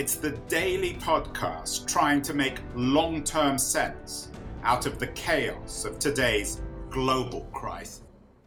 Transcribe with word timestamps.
it's 0.00 0.14
the 0.14 0.30
daily 0.48 0.94
podcast 0.94 1.86
trying 1.86 2.22
to 2.22 2.32
make 2.32 2.58
long 2.74 3.22
term 3.22 3.58
sense 3.58 4.30
out 4.62 4.86
of 4.86 4.98
the 4.98 5.08
chaos 5.08 5.84
of 5.84 5.98
today's 5.98 6.62
global 6.88 7.42
crisis. 7.52 8.00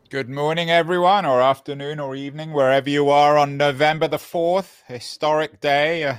Good 0.09 0.31
morning, 0.31 0.71
everyone, 0.71 1.27
or 1.27 1.41
afternoon 1.41 1.99
or 1.99 2.15
evening, 2.15 2.53
wherever 2.53 2.89
you 2.89 3.11
are 3.11 3.37
on 3.37 3.55
November 3.55 4.07
the 4.07 4.17
4th, 4.17 4.81
historic 4.87 5.61
day. 5.61 6.05
Uh, 6.05 6.15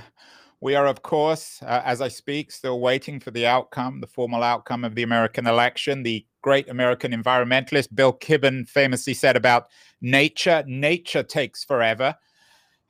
we 0.61 0.73
are, 0.73 0.87
of 0.87 1.01
course, 1.01 1.61
uh, 1.63 1.81
as 1.83 1.99
I 1.99 2.07
speak, 2.07 2.49
still 2.49 2.79
waiting 2.79 3.19
for 3.19 3.31
the 3.31 3.45
outcome, 3.45 3.99
the 3.99 4.07
formal 4.07 4.41
outcome 4.41 4.85
of 4.85 4.95
the 4.95 5.03
American 5.03 5.47
election. 5.47 6.03
The 6.03 6.25
great 6.43 6.69
American 6.69 7.11
environmentalist 7.11 7.93
Bill 7.93 8.13
McKibben 8.13 8.69
famously 8.69 9.13
said 9.13 9.35
about 9.35 9.67
nature 9.99 10.63
nature 10.65 11.23
takes 11.23 11.65
forever. 11.65 12.15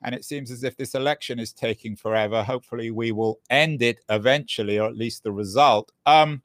And 0.02 0.14
it 0.14 0.24
seems 0.24 0.50
as 0.50 0.62
if 0.62 0.76
this 0.76 0.94
election 0.94 1.38
is 1.38 1.52
taking 1.52 1.96
forever. 1.96 2.42
Hopefully, 2.42 2.90
we 2.90 3.12
will 3.12 3.40
end 3.50 3.82
it 3.82 3.98
eventually, 4.08 4.78
or 4.78 4.88
at 4.88 4.96
least 4.96 5.22
the 5.22 5.32
result. 5.32 5.90
Um, 6.04 6.42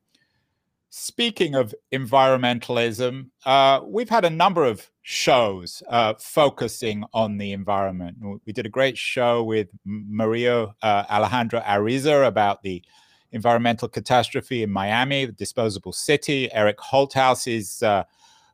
speaking 0.90 1.56
of 1.56 1.74
environmentalism, 1.92 3.30
uh, 3.46 3.82
we've 3.86 4.10
had 4.10 4.26
a 4.26 4.30
number 4.30 4.64
of 4.66 4.90
shows 5.02 5.82
uh, 5.90 6.14
focusing 6.20 7.04
on 7.14 7.38
the 7.38 7.54
environment. 7.54 8.18
We 8.46 8.54
did 8.54 8.66
a 8.66 8.70
great 8.70 8.98
show 8.98 9.44
with 9.44 9.70
Mario 9.86 10.76
uh, 10.82 11.06
Alejandro 11.10 11.60
Ariza 11.62 12.28
about 12.28 12.62
the 12.62 12.84
environmental 13.32 13.88
catastrophe 13.88 14.64
in 14.64 14.70
Miami, 14.70 15.26
the 15.26 15.32
disposable 15.32 15.94
city. 15.94 16.52
Eric 16.52 16.78
Holthaus's 16.78 17.82
uh, 17.82 18.04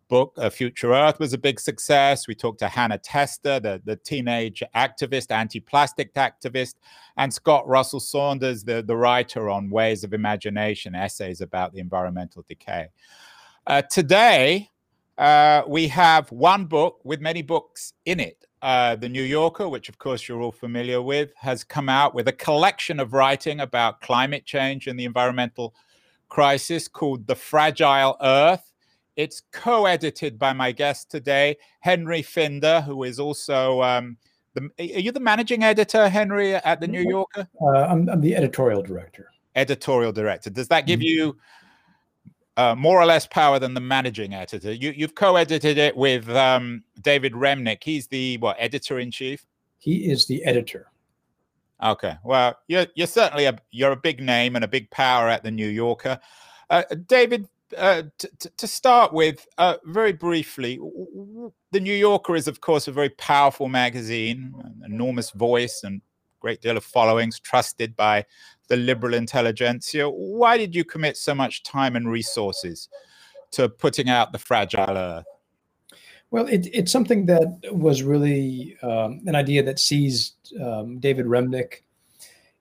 book, 0.08 0.33
uh, 0.38 0.50
Future 0.50 0.94
Earth, 0.94 1.19
was 1.19 1.33
a 1.33 1.38
big 1.38 1.59
success. 1.59 2.27
We 2.27 2.36
talked 2.36 2.59
to 2.59 2.67
Hannah 2.67 2.97
Testa, 2.97 3.59
the, 3.61 3.81
the 3.83 3.95
teenage 3.95 4.63
activist, 4.75 5.31
anti 5.31 5.59
plastic 5.59 6.13
activist, 6.16 6.75
and 7.17 7.33
Scott 7.33 7.67
Russell 7.67 8.00
Sanders, 8.00 8.63
the, 8.63 8.81
the 8.81 8.95
writer 8.95 9.50
on 9.50 9.69
Ways 9.69 10.03
of 10.03 10.13
Imagination, 10.13 10.95
essays 10.95 11.41
about 11.41 11.73
the 11.73 11.80
environmental 11.80 12.44
decay. 12.47 12.88
Uh, 13.66 13.81
today, 13.81 14.69
uh, 15.17 15.63
we 15.67 15.88
have 15.88 16.31
one 16.31 16.66
book 16.66 17.00
with 17.03 17.19
many 17.19 17.41
books 17.41 17.94
in 18.05 18.19
it. 18.19 18.45
Uh, 18.61 18.95
the 18.95 19.09
New 19.09 19.23
Yorker, 19.23 19.69
which 19.69 19.88
of 19.89 19.97
course 20.00 20.28
you're 20.28 20.41
all 20.41 20.52
familiar 20.52 21.02
with, 21.02 21.31
has 21.35 21.63
come 21.63 21.89
out 21.89 22.16
with 22.16 22.28
a 22.28 22.33
collection 22.33 23.00
of 23.00 23.13
writing 23.13 23.59
about 23.59 24.02
climate 24.02 24.45
change 24.45 24.88
and 24.88 25.00
the 25.00 25.05
environmental 25.05 25.75
crisis 26.30 26.88
called 26.88 27.28
The 27.28 27.35
Fragile 27.35 28.17
Earth 28.22 28.66
it's 29.17 29.41
co 29.51 29.87
edited 29.87 30.39
by 30.39 30.53
my 30.53 30.71
guest 30.71 31.11
today, 31.11 31.57
Henry 31.81 32.21
Finder, 32.21 32.81
who 32.81 33.03
is 33.03 33.19
also. 33.19 33.81
Um, 33.81 34.17
the, 34.53 34.69
are 34.79 34.99
you 34.99 35.11
the 35.11 35.19
managing 35.19 35.63
editor, 35.63 36.07
Henry, 36.07 36.55
at 36.55 36.79
the 36.79 36.87
New. 36.87 37.01
Yorker? 37.01 37.47
Uh, 37.61 37.65
I'm, 37.67 38.07
I'm, 38.09 38.21
the 38.21 38.35
editorial 38.35 38.81
director. 38.81 39.29
Editorial 39.55 40.11
director. 40.11 40.49
Does 40.49 40.67
that 40.69 40.88
give 40.88 40.99
mm-hmm. 40.99 41.07
you 41.07 41.38
uh, 42.55 42.75
more 42.75 42.99
or 42.99 43.05
less 43.05 43.27
power 43.27 43.59
than 43.59 43.73
the 43.73 43.81
managing 43.81 44.33
editor? 44.33 44.71
You, 44.71 44.93
have 45.01 45.15
co-edited 45.15 45.77
it 45.77 45.95
with 45.95 46.29
um, 46.29 46.83
David 47.01 47.33
Remnick. 47.33 47.83
He's 47.83 48.07
the 48.07 48.38
what 48.38 48.56
editor 48.59 49.00
in 49.00 49.11
chief. 49.11 49.45
He 49.79 50.09
is 50.09 50.25
the 50.25 50.44
editor. 50.44 50.91
Okay. 51.83 52.16
Well, 52.23 52.57
you're 52.67 52.88
you're 52.95 53.06
certainly 53.06 53.45
a 53.45 53.57
you're 53.69 53.91
a 53.91 53.97
big 53.97 54.19
name 54.19 54.56
and 54.56 54.66
a 54.66 54.67
big 54.67 54.89
power 54.89 55.27
at 55.27 55.44
the 55.44 55.51
New 55.51 55.67
Yorker. 55.67 56.19
Uh, 56.69 56.83
David, 57.06 57.47
uh, 57.75 58.03
to 58.57 58.67
start 58.67 59.13
with, 59.13 59.45
uh, 59.57 59.75
very 59.85 60.13
briefly, 60.13 60.79
the 61.72 61.79
New 61.79 61.94
Yorker 61.94 62.35
is, 62.35 62.47
of 62.47 62.61
course, 62.61 62.88
a 62.88 62.91
very 62.91 63.09
powerful 63.09 63.67
magazine, 63.67 64.53
enormous 64.85 65.31
voice 65.31 65.81
and 65.83 66.01
great 66.39 66.61
deal 66.61 66.77
of 66.77 66.83
followings, 66.83 67.39
trusted 67.39 67.95
by 67.95 68.25
the 68.69 68.77
liberal 68.77 69.13
intelligentsia. 69.13 70.09
Why 70.09 70.57
did 70.57 70.75
you 70.75 70.83
commit 70.83 71.17
so 71.17 71.33
much 71.33 71.63
time 71.63 71.95
and 71.95 72.09
resources 72.09 72.89
to 73.51 73.69
putting 73.69 74.09
out 74.09 74.31
the 74.31 74.39
fragile 74.39 74.97
Earth? 74.97 75.25
Well, 76.29 76.47
it, 76.47 76.67
it's 76.73 76.91
something 76.91 77.25
that 77.27 77.59
was 77.72 78.03
really 78.03 78.77
um, 78.81 79.22
an 79.25 79.35
idea 79.35 79.63
that 79.63 79.79
seized 79.79 80.53
um, 80.61 81.00
David 81.00 81.25
Remnick 81.25 81.83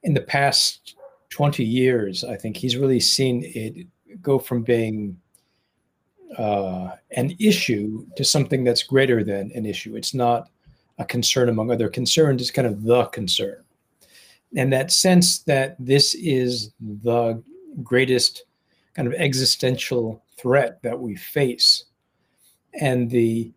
in 0.05 0.15
the 0.15 0.21
past 0.21 0.95
20 1.31 1.65
years. 1.65 2.23
I 2.23 2.37
think 2.37 2.57
he's 2.57 2.77
really 2.77 3.01
seen 3.01 3.43
it 3.45 3.89
go 4.23 4.39
from 4.39 4.63
being 4.63 5.17
uh, 6.39 6.91
an 7.13 7.35
issue 7.39 8.07
to 8.17 8.25
something 8.25 8.65
that's 8.65 8.83
greater 8.83 9.23
than 9.23 9.53
an 9.55 9.65
issue. 9.65 9.97
It's 9.97 10.15
not 10.15 10.49
a 10.99 11.05
concern 11.05 11.49
among 11.49 11.71
other 11.71 11.89
concerns, 11.89 12.41
it's 12.41 12.51
kind 12.51 12.67
of 12.67 12.83
the 12.83 13.05
concern. 13.07 13.63
And 14.57 14.73
that 14.73 14.91
sense 14.91 15.41
that 15.41 15.77
this 15.79 16.15
is 16.15 16.73
the 16.81 17.43
greatest 17.83 18.45
kind 18.95 19.07
of 19.07 19.15
existential 19.15 20.23
threat 20.39 20.83
that 20.83 20.99
we 20.99 21.17
face. 21.17 21.85
And 22.81 23.11
the 23.11 23.53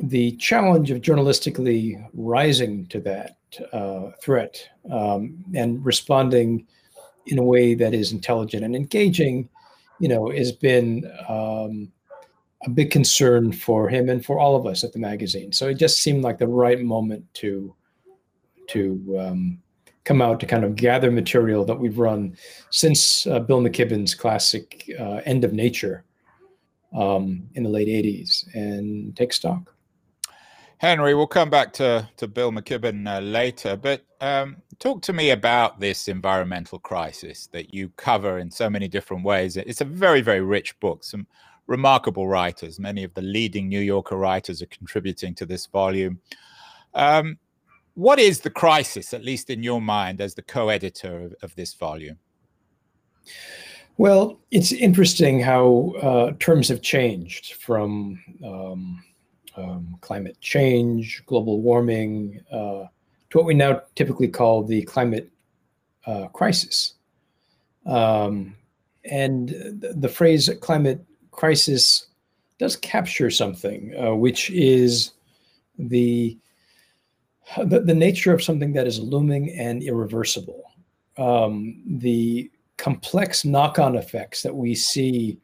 the 0.00 0.32
challenge 0.36 0.92
of 0.92 1.00
journalistically 1.00 2.08
rising 2.14 2.86
to 2.86 3.00
that 3.00 3.36
uh, 3.72 4.10
threat 4.22 4.62
um, 4.92 5.44
and 5.54 5.84
responding 5.84 6.64
in 7.28 7.38
a 7.38 7.42
way 7.42 7.74
that 7.74 7.94
is 7.94 8.12
intelligent 8.12 8.64
and 8.64 8.74
engaging, 8.74 9.48
you 10.00 10.08
know, 10.08 10.30
has 10.30 10.52
been 10.52 11.10
um, 11.28 11.90
a 12.64 12.70
big 12.70 12.90
concern 12.90 13.52
for 13.52 13.88
him 13.88 14.08
and 14.08 14.24
for 14.24 14.38
all 14.38 14.56
of 14.56 14.66
us 14.66 14.82
at 14.82 14.92
the 14.92 14.98
magazine. 14.98 15.52
So 15.52 15.68
it 15.68 15.74
just 15.74 16.00
seemed 16.00 16.22
like 16.22 16.38
the 16.38 16.48
right 16.48 16.80
moment 16.80 17.24
to 17.34 17.74
to 18.68 19.18
um, 19.18 19.62
come 20.04 20.20
out 20.20 20.40
to 20.40 20.46
kind 20.46 20.64
of 20.64 20.76
gather 20.76 21.10
material 21.10 21.64
that 21.64 21.78
we've 21.78 21.98
run 21.98 22.36
since 22.70 23.26
uh, 23.26 23.38
Bill 23.38 23.62
McKibben's 23.62 24.14
classic 24.14 24.90
uh, 25.00 25.20
End 25.24 25.44
of 25.44 25.54
Nature 25.54 26.04
um, 26.94 27.48
in 27.54 27.62
the 27.62 27.70
late 27.70 27.88
'80s 27.88 28.46
and 28.54 29.16
take 29.16 29.32
stock. 29.32 29.74
Henry, 30.78 31.12
we'll 31.12 31.26
come 31.26 31.50
back 31.50 31.72
to, 31.72 32.08
to 32.16 32.28
Bill 32.28 32.52
McKibben 32.52 33.12
uh, 33.12 33.18
later, 33.18 33.76
but 33.76 34.04
um, 34.20 34.58
talk 34.78 35.02
to 35.02 35.12
me 35.12 35.30
about 35.30 35.80
this 35.80 36.06
environmental 36.06 36.78
crisis 36.78 37.48
that 37.48 37.74
you 37.74 37.88
cover 37.96 38.38
in 38.38 38.48
so 38.48 38.70
many 38.70 38.86
different 38.86 39.24
ways. 39.24 39.56
It's 39.56 39.80
a 39.80 39.84
very, 39.84 40.20
very 40.20 40.40
rich 40.40 40.78
book. 40.78 41.02
Some 41.02 41.26
remarkable 41.66 42.28
writers, 42.28 42.78
many 42.78 43.02
of 43.02 43.12
the 43.14 43.22
leading 43.22 43.68
New 43.68 43.80
Yorker 43.80 44.16
writers 44.16 44.62
are 44.62 44.66
contributing 44.66 45.34
to 45.34 45.46
this 45.46 45.66
volume. 45.66 46.20
Um, 46.94 47.38
what 47.94 48.20
is 48.20 48.40
the 48.40 48.50
crisis, 48.50 49.12
at 49.12 49.24
least 49.24 49.50
in 49.50 49.64
your 49.64 49.80
mind, 49.80 50.20
as 50.20 50.36
the 50.36 50.42
co 50.42 50.68
editor 50.68 51.24
of, 51.24 51.34
of, 51.42 51.54
this 51.56 51.74
volume? 51.74 52.18
Well, 53.96 54.38
it's 54.52 54.70
interesting 54.70 55.40
how 55.40 55.94
uh, 56.00 56.32
terms 56.38 56.68
have 56.68 56.82
changed 56.82 57.54
from. 57.54 58.22
Um, 58.44 59.02
um, 59.58 59.96
climate 60.00 60.40
change, 60.40 61.22
global 61.26 61.60
warming, 61.60 62.40
uh, 62.52 62.84
to 63.30 63.38
what 63.38 63.46
we 63.46 63.54
now 63.54 63.82
typically 63.94 64.28
call 64.28 64.62
the 64.62 64.82
climate 64.82 65.30
uh, 66.06 66.28
crisis. 66.28 66.94
Um, 67.86 68.54
and 69.04 69.48
the, 69.48 70.08
phrase 70.08 70.50
climate 70.60 71.04
crisis 71.30 72.06
does 72.58 72.76
capture 72.76 73.30
something, 73.30 73.94
uh, 73.98 74.14
which 74.14 74.50
is 74.50 75.12
the, 75.78 76.36
the, 77.64 77.80
the 77.80 77.94
nature 77.94 78.32
of 78.32 78.42
something 78.42 78.72
that 78.74 78.86
is 78.86 79.00
looming 79.00 79.50
and 79.50 79.82
irreversible. 79.82 80.64
Um, 81.16 81.82
the 81.86 82.50
complex 82.76 83.44
knock-on 83.44 83.96
effects 83.96 84.42
that 84.42 84.54
we 84.54 84.74
see 84.74 85.38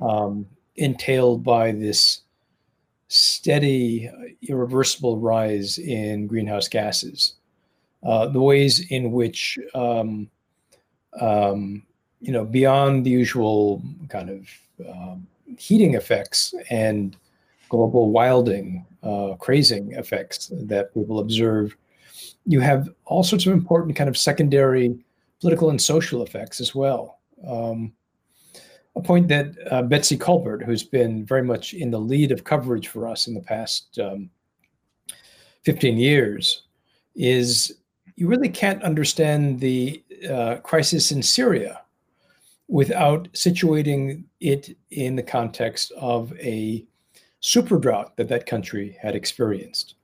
um, 0.00 0.46
entailed 0.76 1.42
by 1.42 1.72
this 1.72 2.22
steady, 3.08 4.10
irreversible 4.48 5.18
rise 5.18 5.78
in 5.78 6.26
greenhouse 6.26 6.68
gases. 6.68 7.34
Uh, 8.02 8.26
the 8.26 8.40
ways 8.40 8.90
in 8.90 9.10
which, 9.12 9.58
um, 9.74 10.28
um, 11.20 11.82
you 12.20 12.32
know, 12.32 12.44
beyond 12.44 13.04
the 13.04 13.10
usual 13.10 13.82
kind 14.08 14.30
of 14.30 14.48
um, 14.88 15.26
heating 15.58 15.94
effects 15.94 16.54
and 16.70 17.16
global 17.68 18.12
weirding, 18.12 18.84
uh, 19.02 19.34
crazing 19.36 19.92
effects 19.92 20.52
that 20.52 20.92
people 20.94 21.18
observe 21.20 21.76
you 22.46 22.60
have 22.60 22.88
all 23.04 23.22
sorts 23.22 23.46
of 23.46 23.52
important 23.52 23.96
kind 23.96 24.08
of 24.08 24.16
secondary 24.16 24.96
political 25.40 25.70
and 25.70 25.82
social 25.82 26.22
effects 26.22 26.60
as 26.60 26.74
well. 26.74 27.18
Um, 27.46 27.92
a 28.96 29.00
point 29.02 29.28
that 29.28 29.54
uh, 29.70 29.82
Betsy 29.82 30.16
Kolbert, 30.16 30.64
who's 30.64 30.82
been 30.82 31.24
very 31.24 31.42
much 31.42 31.74
in 31.74 31.90
the 31.90 32.00
lead 32.00 32.32
of 32.32 32.44
coverage 32.44 32.88
for 32.88 33.06
us 33.06 33.26
in 33.26 33.34
the 33.34 33.40
past 33.40 33.98
um, 33.98 34.30
15 35.64 35.98
years, 35.98 36.62
is 37.14 37.76
you 38.16 38.26
really 38.26 38.48
can't 38.48 38.82
understand 38.82 39.60
the 39.60 40.02
uh, 40.30 40.56
crisis 40.56 41.12
in 41.12 41.22
Syria 41.22 41.82
without 42.68 43.30
situating 43.32 44.24
it 44.40 44.76
in 44.90 45.14
the 45.14 45.22
context 45.22 45.92
of 45.98 46.32
a 46.38 46.84
super 47.40 47.78
drought 47.78 48.16
that 48.16 48.28
that 48.28 48.46
country 48.46 48.96
had 49.00 49.14
experienced. 49.14 49.94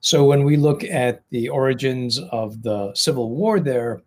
So 0.00 0.24
when 0.24 0.44
we 0.44 0.56
look 0.56 0.84
at 0.84 1.22
the 1.30 1.48
origins 1.48 2.18
of 2.30 2.62
the 2.62 2.92
civil 2.94 3.30
war 3.30 3.58
there, 3.58 4.02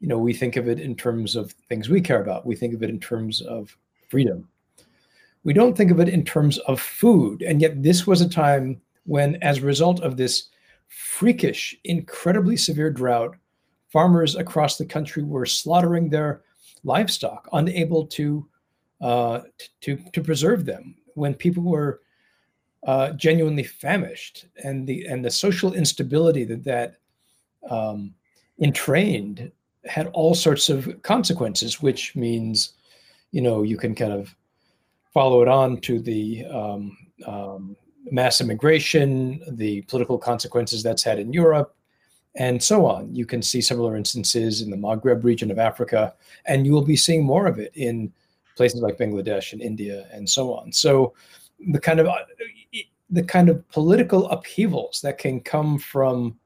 you 0.00 0.08
know, 0.08 0.18
we 0.18 0.32
think 0.32 0.56
of 0.56 0.68
it 0.68 0.78
in 0.78 0.94
terms 0.94 1.34
of 1.34 1.52
things 1.68 1.88
we 1.88 2.00
care 2.00 2.22
about. 2.22 2.46
We 2.46 2.54
think 2.56 2.74
of 2.74 2.82
it 2.82 2.90
in 2.90 3.00
terms 3.00 3.40
of 3.42 3.76
freedom. 4.08 4.48
We 5.44 5.52
don't 5.52 5.76
think 5.76 5.90
of 5.90 6.00
it 6.00 6.08
in 6.08 6.24
terms 6.24 6.58
of 6.58 6.80
food. 6.80 7.42
And 7.42 7.60
yet, 7.60 7.82
this 7.82 8.06
was 8.06 8.20
a 8.20 8.28
time 8.28 8.80
when, 9.04 9.36
as 9.36 9.58
a 9.58 9.66
result 9.66 10.00
of 10.00 10.16
this 10.16 10.48
freakish, 10.88 11.76
incredibly 11.84 12.56
severe 12.56 12.90
drought, 12.90 13.36
farmers 13.88 14.36
across 14.36 14.76
the 14.76 14.84
country 14.84 15.22
were 15.22 15.46
slaughtering 15.46 16.10
their 16.10 16.42
livestock, 16.84 17.48
unable 17.52 18.06
to 18.06 18.46
uh, 19.00 19.40
to 19.80 19.96
to 20.12 20.22
preserve 20.22 20.64
them. 20.64 20.94
When 21.14 21.34
people 21.34 21.62
were 21.62 22.00
uh, 22.86 23.12
genuinely 23.12 23.64
famished, 23.64 24.46
and 24.62 24.86
the 24.86 25.06
and 25.06 25.24
the 25.24 25.30
social 25.30 25.74
instability 25.74 26.44
that 26.44 26.64
that 26.64 26.96
um, 27.68 28.14
entrained 28.60 29.50
had 29.86 30.08
all 30.08 30.34
sorts 30.34 30.68
of 30.68 31.02
consequences, 31.02 31.80
which 31.80 32.14
means, 32.16 32.74
you 33.30 33.40
know, 33.40 33.62
you 33.62 33.76
can 33.76 33.94
kind 33.94 34.12
of 34.12 34.34
follow 35.12 35.42
it 35.42 35.48
on 35.48 35.80
to 35.80 35.98
the 36.00 36.44
um, 36.46 36.96
um, 37.26 37.76
mass 38.10 38.40
immigration, 38.40 39.42
the 39.56 39.82
political 39.82 40.18
consequences 40.18 40.82
that's 40.82 41.02
had 41.02 41.18
in 41.18 41.32
Europe, 41.32 41.74
and 42.36 42.62
so 42.62 42.86
on. 42.86 43.14
You 43.14 43.26
can 43.26 43.42
see 43.42 43.60
similar 43.60 43.96
instances 43.96 44.62
in 44.62 44.70
the 44.70 44.76
Maghreb 44.76 45.24
region 45.24 45.50
of 45.50 45.58
Africa, 45.58 46.14
and 46.46 46.66
you 46.66 46.72
will 46.72 46.84
be 46.84 46.96
seeing 46.96 47.24
more 47.24 47.46
of 47.46 47.58
it 47.58 47.72
in 47.74 48.12
places 48.56 48.80
like 48.80 48.98
Bangladesh 48.98 49.52
and 49.52 49.62
India 49.62 50.06
and 50.12 50.28
so 50.28 50.54
on. 50.54 50.72
So 50.72 51.14
the 51.68 51.80
kind 51.80 52.00
of 52.00 52.08
the 53.10 53.22
kind 53.22 53.48
of 53.48 53.66
political 53.70 54.28
upheavals 54.30 55.00
that 55.00 55.16
can 55.16 55.40
come 55.40 55.78
from 55.78 56.38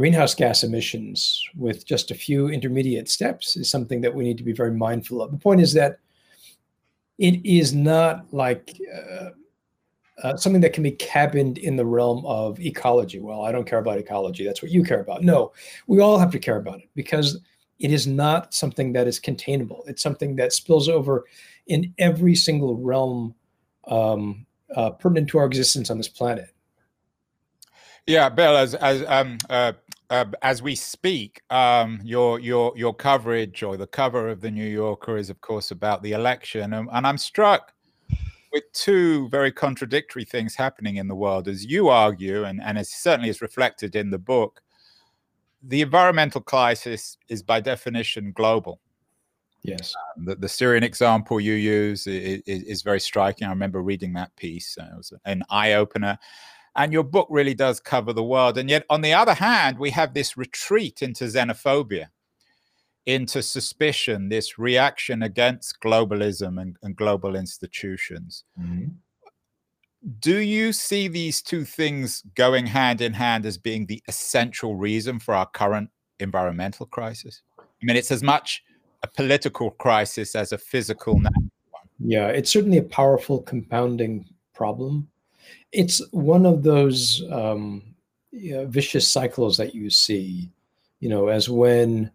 greenhouse 0.00 0.34
gas 0.34 0.64
emissions 0.64 1.46
with 1.54 1.84
just 1.84 2.10
a 2.10 2.14
few 2.14 2.48
intermediate 2.48 3.06
steps 3.06 3.54
is 3.54 3.70
something 3.70 4.00
that 4.00 4.14
we 4.14 4.24
need 4.24 4.38
to 4.38 4.42
be 4.42 4.54
very 4.54 4.72
mindful 4.72 5.20
of. 5.20 5.30
The 5.30 5.36
point 5.36 5.60
is 5.60 5.74
that 5.74 5.98
it 7.18 7.44
is 7.44 7.74
not 7.74 8.24
like 8.32 8.80
uh, 8.96 9.28
uh, 10.22 10.38
something 10.38 10.62
that 10.62 10.72
can 10.72 10.82
be 10.82 10.92
cabined 10.92 11.58
in 11.58 11.76
the 11.76 11.84
realm 11.84 12.24
of 12.24 12.58
ecology. 12.60 13.18
Well, 13.18 13.42
I 13.42 13.52
don't 13.52 13.66
care 13.66 13.78
about 13.78 13.98
ecology. 13.98 14.42
That's 14.42 14.62
what 14.62 14.70
you 14.70 14.84
care 14.84 15.00
about. 15.00 15.22
No, 15.22 15.52
we 15.86 16.00
all 16.00 16.18
have 16.18 16.30
to 16.30 16.38
care 16.38 16.56
about 16.56 16.78
it 16.78 16.88
because 16.94 17.38
it 17.78 17.92
is 17.92 18.06
not 18.06 18.54
something 18.54 18.94
that 18.94 19.06
is 19.06 19.20
containable. 19.20 19.84
It's 19.86 20.02
something 20.02 20.34
that 20.36 20.54
spills 20.54 20.88
over 20.88 21.26
in 21.66 21.92
every 21.98 22.34
single 22.36 22.74
realm 22.74 23.34
um, 23.86 24.46
uh, 24.74 24.92
pertinent 24.92 25.28
to 25.28 25.36
our 25.36 25.44
existence 25.44 25.90
on 25.90 25.98
this 25.98 26.08
planet. 26.08 26.54
Yeah, 28.06 28.28
Bill, 28.28 28.56
as 28.56 28.74
as 28.74 29.04
um, 29.06 29.38
uh, 29.48 29.72
uh, 30.10 30.24
as 30.42 30.62
we 30.62 30.74
speak, 30.74 31.42
um, 31.50 32.00
your 32.02 32.40
your 32.40 32.72
your 32.76 32.94
coverage 32.94 33.62
or 33.62 33.76
the 33.76 33.86
cover 33.86 34.28
of 34.28 34.40
the 34.40 34.50
New 34.50 34.66
Yorker 34.66 35.16
is, 35.16 35.30
of 35.30 35.40
course, 35.40 35.70
about 35.70 36.02
the 36.02 36.12
election, 36.12 36.72
and, 36.74 36.88
and 36.92 37.06
I'm 37.06 37.18
struck 37.18 37.72
with 38.52 38.64
two 38.72 39.28
very 39.28 39.52
contradictory 39.52 40.24
things 40.24 40.56
happening 40.56 40.96
in 40.96 41.06
the 41.06 41.14
world, 41.14 41.46
as 41.46 41.64
you 41.64 41.88
argue, 41.88 42.44
and 42.44 42.60
and 42.62 42.78
as 42.78 42.90
certainly 42.90 43.28
is 43.28 43.40
reflected 43.40 43.94
in 43.94 44.10
the 44.10 44.18
book. 44.18 44.60
The 45.62 45.82
environmental 45.82 46.40
crisis 46.40 47.18
is, 47.28 47.42
by 47.42 47.60
definition, 47.60 48.32
global. 48.32 48.80
Yes. 49.62 49.94
Um, 50.16 50.24
the, 50.24 50.36
the, 50.36 50.48
Syrian 50.48 50.82
example 50.82 51.38
you 51.38 51.52
use 51.52 52.06
is, 52.06 52.42
is, 52.46 52.62
is, 52.62 52.82
very 52.82 52.98
striking. 52.98 53.46
I 53.46 53.50
remember 53.50 53.82
reading 53.82 54.14
that 54.14 54.34
piece. 54.36 54.78
It 54.78 54.96
was 54.96 55.12
an 55.26 55.42
eye 55.50 55.74
opener. 55.74 56.18
And 56.76 56.92
your 56.92 57.02
book 57.02 57.26
really 57.30 57.54
does 57.54 57.80
cover 57.80 58.12
the 58.12 58.22
world. 58.22 58.56
And 58.56 58.70
yet, 58.70 58.84
on 58.88 59.00
the 59.00 59.12
other 59.12 59.34
hand, 59.34 59.78
we 59.78 59.90
have 59.90 60.14
this 60.14 60.36
retreat 60.36 61.02
into 61.02 61.24
xenophobia, 61.24 62.06
into 63.06 63.42
suspicion, 63.42 64.28
this 64.28 64.58
reaction 64.58 65.22
against 65.22 65.80
globalism 65.80 66.60
and, 66.60 66.76
and 66.82 66.94
global 66.94 67.34
institutions. 67.34 68.44
Mm-hmm. 68.60 68.88
Do 70.20 70.38
you 70.38 70.72
see 70.72 71.08
these 71.08 71.42
two 71.42 71.64
things 71.64 72.22
going 72.34 72.66
hand 72.66 73.00
in 73.00 73.12
hand 73.12 73.44
as 73.44 73.58
being 73.58 73.86
the 73.86 74.02
essential 74.08 74.76
reason 74.76 75.18
for 75.18 75.34
our 75.34 75.46
current 75.46 75.90
environmental 76.20 76.86
crisis? 76.86 77.42
I 77.58 77.62
mean, 77.82 77.96
it's 77.96 78.10
as 78.10 78.22
much 78.22 78.62
a 79.02 79.08
political 79.08 79.72
crisis 79.72 80.34
as 80.34 80.52
a 80.52 80.58
physical 80.58 81.14
one. 81.14 81.50
Yeah, 81.98 82.28
it's 82.28 82.50
certainly 82.50 82.78
a 82.78 82.82
powerful 82.82 83.42
compounding 83.42 84.26
problem 84.54 85.08
it's 85.72 86.00
one 86.12 86.46
of 86.46 86.62
those 86.62 87.22
um, 87.30 87.82
vicious 88.32 89.06
cycles 89.06 89.56
that 89.56 89.74
you 89.74 89.90
see, 89.90 90.50
you 91.00 91.08
know, 91.08 91.28
as 91.28 91.48
when 91.48 92.10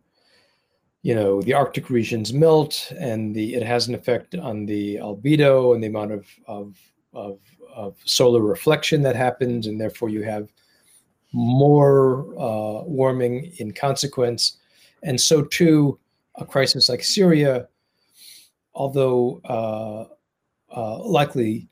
you 1.02 1.14
know 1.14 1.42
the 1.42 1.54
Arctic 1.54 1.90
regions 1.90 2.34
melt 2.34 2.92
and 3.00 3.36
the 3.36 3.56
it 3.56 3.64
has 3.64 3.88
an 3.88 3.96
effect 3.96 4.36
on 4.36 4.66
the 4.66 4.96
albedo 4.96 5.74
and 5.74 5.84
the 5.84 5.88
amount 5.88 6.12
of 6.12 6.28
of 6.48 6.78
of, 7.14 7.40
of 7.74 7.96
solar 8.04 8.42
reflection 8.42 9.02
that 9.04 9.16
happens, 9.16 9.68
and 9.68 9.80
therefore 9.80 10.10
you 10.10 10.24
have 10.24 10.50
more 11.32 12.34
uh, 12.40 12.84
warming 12.84 13.54
in 13.58 13.72
consequence, 13.72 14.58
and 15.04 15.20
so 15.20 15.42
too 15.44 16.00
a 16.36 16.46
crisis 16.46 16.90
like 16.90 17.04
Syria, 17.04 17.68
although 18.74 19.42
uh, 19.46 20.06
uh, 20.76 21.00
likely 21.00 21.70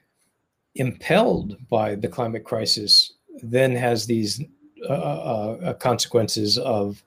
impelled 0.76 1.58
by 1.70 1.96
the 1.96 2.08
climate 2.08 2.44
crisis 2.44 3.14
then 3.42 3.76
has 3.76 4.06
these 4.06 4.42
uh, 4.90 4.94
uh, 4.94 5.58
uh, 5.64 5.74
consequences 5.74 6.58
of 6.58 7.04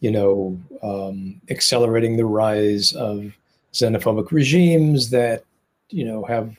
you 0.00 0.10
know 0.10 0.58
um, 0.82 1.40
accelerating 1.50 2.16
the 2.16 2.24
rise 2.24 2.92
of 2.92 3.36
xenophobic 3.72 4.30
regimes 4.30 5.10
that 5.10 5.44
you 5.90 6.04
know 6.04 6.24
have 6.24 6.56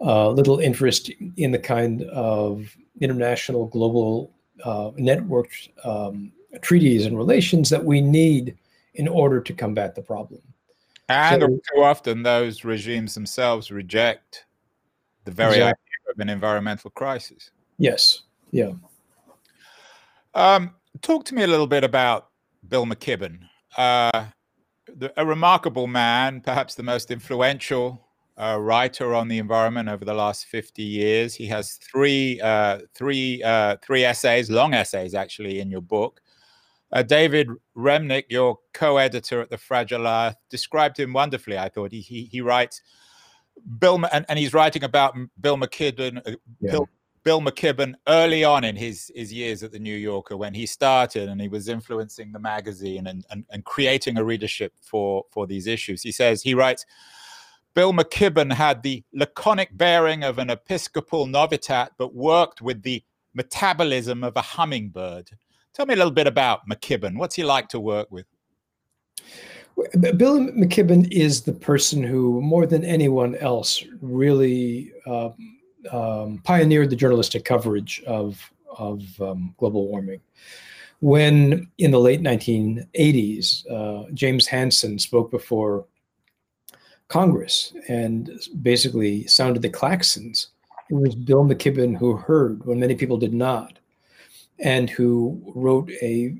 uh, 0.00 0.30
little 0.30 0.58
interest 0.58 1.10
in 1.36 1.50
the 1.50 1.58
kind 1.58 2.02
of 2.04 2.74
international 3.00 3.66
global 3.66 4.30
uh, 4.64 4.90
networked 4.98 5.68
um, 5.84 6.32
treaties 6.62 7.06
and 7.06 7.16
relations 7.16 7.68
that 7.70 7.84
we 7.84 8.00
need 8.00 8.56
in 8.94 9.06
order 9.08 9.40
to 9.40 9.52
combat 9.52 9.94
the 9.94 10.02
problem. 10.02 10.40
And 11.08 11.42
so, 11.42 11.48
too 11.48 11.82
often, 11.82 12.22
those 12.22 12.64
regimes 12.64 13.14
themselves 13.14 13.70
reject 13.70 14.44
the 15.30 15.36
very 15.36 15.54
exactly. 15.54 15.64
idea 15.64 16.14
of 16.14 16.20
an 16.20 16.28
environmental 16.28 16.90
crisis. 16.90 17.50
Yes. 17.78 18.22
Yeah. 18.50 18.72
Um, 20.34 20.74
talk 21.02 21.24
to 21.26 21.34
me 21.34 21.42
a 21.42 21.46
little 21.46 21.66
bit 21.66 21.84
about 21.84 22.28
Bill 22.68 22.86
McKibben, 22.86 23.40
uh, 23.76 24.26
the, 24.96 25.12
a 25.16 25.24
remarkable 25.24 25.86
man, 25.86 26.40
perhaps 26.40 26.74
the 26.74 26.82
most 26.82 27.10
influential 27.10 28.06
uh, 28.36 28.58
writer 28.58 29.14
on 29.14 29.28
the 29.28 29.38
environment 29.38 29.88
over 29.88 30.04
the 30.04 30.14
last 30.14 30.46
50 30.46 30.82
years. 30.82 31.34
He 31.34 31.46
has 31.46 31.74
three, 31.74 32.40
uh, 32.40 32.80
three, 32.94 33.42
uh, 33.42 33.76
three 33.82 34.04
essays, 34.04 34.50
long 34.50 34.74
essays 34.74 35.14
actually, 35.14 35.60
in 35.60 35.70
your 35.70 35.82
book. 35.82 36.20
Uh, 36.92 37.02
David 37.02 37.48
Remnick, 37.76 38.24
your 38.30 38.58
co-editor 38.72 39.40
at 39.40 39.50
the 39.50 39.58
Fragile 39.58 40.06
Earth, 40.06 40.36
described 40.48 40.98
him 40.98 41.12
wonderfully. 41.12 41.56
I 41.56 41.68
thought 41.68 41.92
he 41.92 42.00
he, 42.00 42.24
he 42.24 42.40
writes 42.40 42.82
Bill, 43.78 44.04
and, 44.12 44.24
and 44.28 44.38
he's 44.38 44.54
writing 44.54 44.84
about 44.84 45.16
Bill 45.40 45.56
McKibben, 45.56 46.18
uh, 46.26 46.36
yeah. 46.60 46.72
Bill, 46.72 46.88
Bill 47.22 47.40
McKibben 47.40 47.94
early 48.08 48.44
on 48.44 48.64
in 48.64 48.76
his, 48.76 49.12
his 49.14 49.32
years 49.32 49.62
at 49.62 49.72
the 49.72 49.78
New 49.78 49.96
Yorker 49.96 50.36
when 50.36 50.54
he 50.54 50.64
started 50.64 51.28
and 51.28 51.40
he 51.40 51.48
was 51.48 51.68
influencing 51.68 52.32
the 52.32 52.38
magazine 52.38 53.06
and, 53.06 53.26
and, 53.30 53.44
and 53.50 53.64
creating 53.64 54.16
a 54.16 54.24
readership 54.24 54.72
for, 54.80 55.24
for 55.30 55.46
these 55.46 55.66
issues. 55.66 56.02
He 56.02 56.12
says, 56.12 56.42
he 56.42 56.54
writes, 56.54 56.86
Bill 57.74 57.92
McKibben 57.92 58.52
had 58.52 58.82
the 58.82 59.04
laconic 59.12 59.76
bearing 59.76 60.24
of 60.24 60.38
an 60.38 60.50
Episcopal 60.50 61.26
novitiate, 61.26 61.90
but 61.98 62.14
worked 62.14 62.62
with 62.62 62.82
the 62.82 63.04
metabolism 63.34 64.24
of 64.24 64.36
a 64.36 64.42
hummingbird. 64.42 65.30
Tell 65.72 65.86
me 65.86 65.94
a 65.94 65.96
little 65.96 66.10
bit 66.10 66.26
about 66.26 66.68
McKibben. 66.68 67.16
What's 67.16 67.36
he 67.36 67.44
like 67.44 67.68
to 67.68 67.80
work 67.80 68.10
with? 68.10 68.26
Bill 70.16 70.40
McKibben 70.40 71.10
is 71.10 71.42
the 71.42 71.52
person 71.52 72.02
who, 72.02 72.40
more 72.40 72.66
than 72.66 72.84
anyone 72.84 73.34
else, 73.36 73.84
really 74.00 74.92
uh, 75.06 75.30
um, 75.90 76.38
pioneered 76.44 76.90
the 76.90 76.96
journalistic 76.96 77.44
coverage 77.44 78.02
of 78.06 78.50
of 78.78 79.02
um, 79.20 79.54
global 79.58 79.88
warming. 79.88 80.20
When 81.00 81.68
in 81.78 81.90
the 81.90 81.98
late 81.98 82.20
1980s, 82.20 83.70
uh, 83.70 84.10
James 84.12 84.46
Hansen 84.46 84.98
spoke 84.98 85.30
before 85.30 85.86
Congress 87.08 87.74
and 87.88 88.30
basically 88.62 89.26
sounded 89.26 89.62
the 89.62 89.70
claxons, 89.70 90.48
it 90.90 90.94
was 90.94 91.14
Bill 91.14 91.44
McKibben 91.44 91.96
who 91.96 92.16
heard 92.16 92.64
when 92.66 92.80
many 92.80 92.94
people 92.94 93.16
did 93.16 93.34
not, 93.34 93.78
and 94.58 94.90
who 94.90 95.40
wrote 95.54 95.90
a 96.02 96.34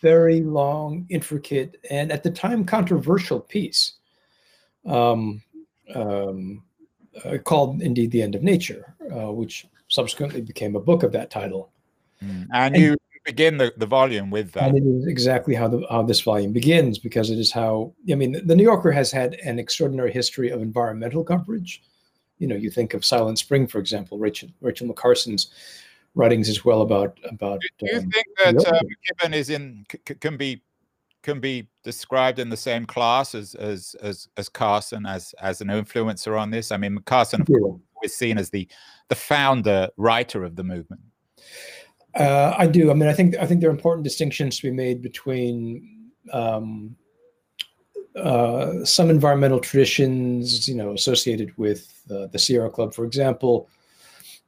very 0.00 0.40
long, 0.40 1.06
intricate, 1.08 1.78
and 1.90 2.12
at 2.12 2.22
the 2.22 2.30
time 2.30 2.64
controversial 2.64 3.40
piece 3.40 3.92
um, 4.86 5.42
um, 5.94 6.62
uh, 7.24 7.38
called 7.38 7.82
indeed 7.82 8.10
The 8.10 8.22
End 8.22 8.34
of 8.34 8.42
Nature, 8.42 8.94
uh, 9.14 9.32
which 9.32 9.66
subsequently 9.88 10.40
became 10.40 10.76
a 10.76 10.80
book 10.80 11.02
of 11.02 11.12
that 11.12 11.30
title. 11.30 11.70
Mm. 12.22 12.46
And, 12.52 12.74
and, 12.74 12.76
you 12.82 12.96
begin 13.24 13.58
the, 13.58 13.72
the 13.76 13.86
volume 13.86 14.30
with 14.30 14.52
that. 14.52 14.68
And 14.68 14.78
it 14.78 14.84
is 14.84 15.06
exactly 15.06 15.54
how, 15.54 15.68
the, 15.68 15.84
how 15.90 16.02
this 16.02 16.20
volume 16.20 16.52
begins 16.52 16.98
because 16.98 17.30
it 17.30 17.38
is 17.38 17.52
how, 17.52 17.92
I 18.10 18.14
mean, 18.14 18.40
the 18.46 18.54
New 18.54 18.62
Yorker 18.62 18.92
has 18.92 19.10
had 19.10 19.34
an 19.44 19.58
extraordinary 19.58 20.12
history 20.12 20.50
of 20.50 20.62
environmental 20.62 21.24
coverage. 21.24 21.82
You 22.38 22.46
know, 22.46 22.56
you 22.56 22.70
think 22.70 22.94
of 22.94 23.04
Silent 23.04 23.38
Spring, 23.38 23.66
for 23.66 23.78
example, 23.78 24.18
Rachel, 24.18 24.48
Rachel 24.60 24.86
McCarson's 24.88 25.50
writings 26.16 26.48
as 26.48 26.64
well 26.64 26.82
about 26.82 27.18
about. 27.30 27.60
Do 27.78 27.86
you 27.86 27.98
um, 27.98 28.10
think 28.10 28.26
that 28.44 28.56
uh, 28.66 28.80
McKibben 28.80 29.34
is 29.34 29.50
in 29.50 29.86
c- 29.90 30.14
can 30.14 30.36
be 30.36 30.62
can 31.22 31.38
be 31.38 31.68
described 31.84 32.38
in 32.38 32.48
the 32.48 32.56
same 32.56 32.86
class 32.86 33.34
as 33.34 33.54
as 33.54 33.94
as, 34.02 34.28
as 34.36 34.48
Carson 34.48 35.06
as 35.06 35.34
as 35.40 35.60
an 35.60 35.68
influencer 35.68 36.40
on 36.40 36.50
this? 36.50 36.72
I 36.72 36.76
mean, 36.76 36.98
Carson 37.04 37.42
of 37.42 37.46
course, 37.46 37.80
is 38.02 38.16
seen 38.16 38.38
as 38.38 38.50
the 38.50 38.66
the 39.08 39.14
founder 39.14 39.88
writer 39.96 40.42
of 40.42 40.56
the 40.56 40.64
movement. 40.64 41.02
Uh, 42.14 42.54
I 42.56 42.66
do. 42.66 42.90
I 42.90 42.94
mean, 42.94 43.08
I 43.08 43.12
think 43.12 43.36
I 43.36 43.46
think 43.46 43.60
there 43.60 43.70
are 43.70 43.74
important 43.74 44.04
distinctions 44.04 44.56
to 44.56 44.62
be 44.62 44.70
made 44.70 45.02
between 45.02 46.10
um, 46.32 46.96
uh, 48.16 48.84
some 48.84 49.10
environmental 49.10 49.60
traditions, 49.60 50.66
you 50.66 50.74
know, 50.74 50.94
associated 50.94 51.52
with 51.58 51.92
uh, 52.10 52.26
the 52.28 52.38
Sierra 52.38 52.70
Club, 52.70 52.94
for 52.94 53.04
example, 53.04 53.68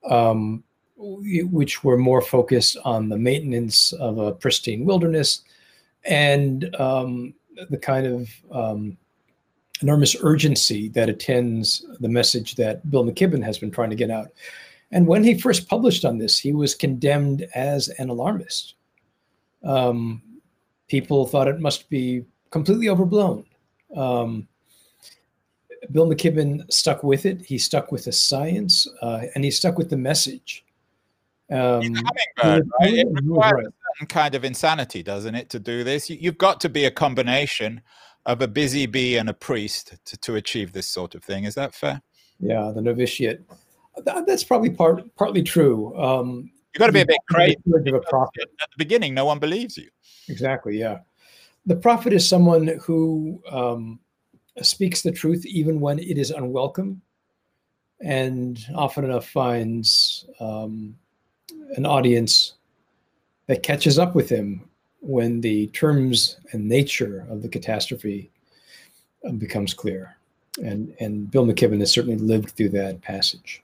um, 0.09 0.65
which 0.99 1.85
were 1.85 1.97
more 1.97 2.21
focused 2.21 2.77
on 2.85 3.09
the 3.09 3.17
maintenance 3.17 3.93
of 3.93 4.19
a 4.19 4.33
pristine 4.33 4.85
wilderness 4.85 5.43
and 6.05 6.75
um, 6.77 7.35
the 7.71 7.79
kind 7.79 8.07
of 8.07 8.29
um, 8.51 8.97
enormous 9.81 10.17
urgency 10.23 10.89
that 10.89 11.09
attends 11.09 11.85
the 12.01 12.09
message 12.09 12.57
that 12.57 12.89
Bill 12.91 13.05
McKibben 13.05 13.43
has 13.45 13.59
been 13.59 13.71
trying 13.71 13.91
to 13.91 13.97
get 13.97 14.11
out. 14.11 14.29
And 14.91 15.07
when 15.07 15.23
he 15.23 15.39
first 15.39 15.69
published 15.69 16.05
on 16.05 16.19
this, 16.19 16.39
he 16.39 16.53
was 16.53 16.75
condemned 16.75 17.47
as 17.55 17.89
an 17.99 18.09
alarmist. 18.09 18.75
Um, 19.63 20.23
people 20.89 21.27
thought 21.27 21.49
it 21.49 21.61
must 21.61 21.89
be 21.91 22.25
completely 22.51 22.89
overblown. 22.89 23.45
Um, 23.95 24.49
Bill 25.93 26.09
McKibben 26.09 26.71
stuck 26.73 27.03
with 27.05 27.27
it. 27.27 27.43
He 27.43 27.59
stuck 27.59 27.93
with 27.93 28.05
the 28.05 28.13
science, 28.13 28.87
uh, 29.03 29.23
and 29.35 29.45
he 29.45 29.51
stuck 29.51 29.79
with 29.79 29.91
the 29.91 29.97
message. 29.97 30.65
Um, 31.51 31.95
hummingbird, 31.95 32.71
right? 32.81 32.95
It 32.95 33.09
requires 33.11 33.67
a 33.67 33.73
certain 33.97 34.07
kind 34.09 34.35
of 34.35 34.45
insanity, 34.45 35.03
doesn't 35.03 35.35
it, 35.35 35.49
to 35.51 35.59
do 35.59 35.83
this? 35.83 36.11
You've 36.11 36.39
got 36.39 36.61
to 36.61 36.69
be 36.69 36.85
a 36.85 36.91
combination 36.91 37.81
of 38.27 38.43
a 38.43 38.49
busy 38.49 38.85
bee 38.85 39.17
and 39.17 39.31
a 39.31 39.35
priest 39.35 39.97
to, 40.05 40.17
to 40.19 40.35
achieve 40.37 40.73
this 40.73 40.87
sort 40.87 41.15
of 41.15 41.25
thing. 41.25 41.45
Is 41.45 41.55
that 41.55 41.75
fair? 41.75 42.03
Yeah, 42.39 42.71
the 42.75 42.83
novitiate. 42.83 43.43
That, 44.05 44.27
that's 44.27 44.45
probably 44.45 44.71
part 44.71 45.03
partly 45.17 45.43
true. 45.43 45.99
Um, 45.99 46.51
You've 46.75 46.81
got 46.81 46.87
to 46.89 46.93
be 46.93 47.01
a 47.01 47.07
bit 47.07 47.19
crazy. 47.31 47.57
Of 47.75 47.95
a 47.95 48.01
prophet. 48.01 48.51
At 48.63 48.69
the 48.71 48.77
beginning, 48.77 49.15
no 49.15 49.25
one 49.25 49.39
believes 49.39 49.77
you. 49.77 49.89
Exactly. 50.29 50.79
Yeah, 50.79 50.99
the 51.67 51.77
prophet 51.77 52.13
is 52.13 52.29
someone 52.29 52.79
who 52.83 53.43
um, 53.51 53.99
speaks 54.61 55.03
the 55.03 55.11
truth 55.11 55.47
even 55.47 55.81
when 55.81 55.99
it 55.99 56.19
is 56.19 56.31
unwelcome, 56.31 57.01
and 58.01 58.65
often 58.75 59.05
enough 59.05 59.27
finds 59.27 60.27
um, 60.39 60.95
an 61.77 61.87
audience 61.87 62.55
that 63.47 63.63
catches 63.63 63.99
up 63.99 64.15
with 64.15 64.29
him 64.29 64.69
when 65.01 65.41
the 65.41 65.69
terms 65.69 66.39
and 66.53 66.69
nature 66.69 67.27
of 67.31 67.43
the 67.43 67.49
catastrophe 67.49 68.31
uh, 69.27 69.33
becomes 69.33 69.75
clear. 69.75 70.17
And, 70.63 70.95
and 71.01 71.31
Bill 71.31 71.47
McKibben 71.47 71.81
has 71.81 71.93
certainly 71.93 72.19
lived 72.19 72.51
through 72.51 72.71
that 72.71 73.01
passage. 73.01 73.63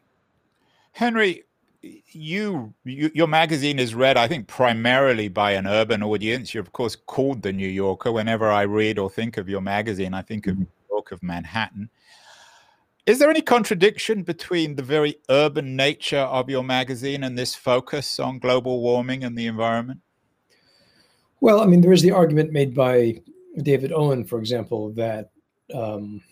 Henry, 0.92 1.44
you, 1.82 2.73
you, 2.84 3.11
your 3.14 3.26
magazine 3.26 3.78
is 3.78 3.94
read, 3.94 4.16
I 4.16 4.28
think, 4.28 4.46
primarily 4.46 5.28
by 5.28 5.52
an 5.52 5.66
urban 5.66 6.02
audience. 6.02 6.54
You're 6.54 6.62
of 6.62 6.73
course 6.73 6.96
called 6.96 7.42
the 7.42 7.52
New 7.52 7.68
Yorker. 7.68 8.12
Whenever 8.12 8.50
I 8.50 8.62
read 8.62 8.99
or 8.99 9.11
think 9.11 9.37
of 9.37 9.49
your 9.49 9.61
magazine, 9.61 10.14
I 10.14 10.23
think 10.23 10.46
of 10.46 10.54
mm-hmm. 10.54 10.62
New 10.62 10.68
York 10.90 11.12
of 11.12 11.23
Manhattan. 11.23 11.90
Is 13.06 13.18
there 13.18 13.28
any 13.28 13.42
contradiction 13.42 14.23
between 14.23 14.76
the 14.76 14.82
very 14.82 15.16
urban 15.28 15.76
nature 15.76 16.20
of 16.20 16.49
your 16.49 16.64
magazine 16.64 17.23
and 17.23 17.37
this 17.38 17.54
focus 17.54 18.18
on 18.18 18.38
global 18.38 18.80
warming 18.80 19.25
and 19.25 19.37
the 19.37 19.46
environment? 19.46 20.00
Well, 21.40 21.61
I 21.61 21.66
mean, 21.66 21.82
there 21.82 21.92
is 21.92 22.00
the 22.00 22.12
argument 22.12 22.52
made 22.52 22.75
by 22.75 23.20
David 23.58 23.92
Owen, 23.92 24.25
for 24.25 24.38
example, 24.38 24.90
that 24.92 25.30
um, 25.75 26.23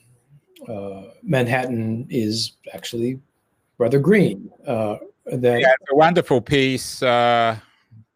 uh, 0.67 1.03
Manhattan 1.23 2.07
is 2.09 2.53
actually 2.73 3.21
rather 3.77 3.99
green. 3.99 4.51
Uh, 4.67 4.97
that 5.27 5.61
yeah, 5.61 5.75
it's 5.79 5.93
a 5.93 5.97
wonderful 5.97 6.41
piece. 6.41 7.03
Uh, 7.03 7.59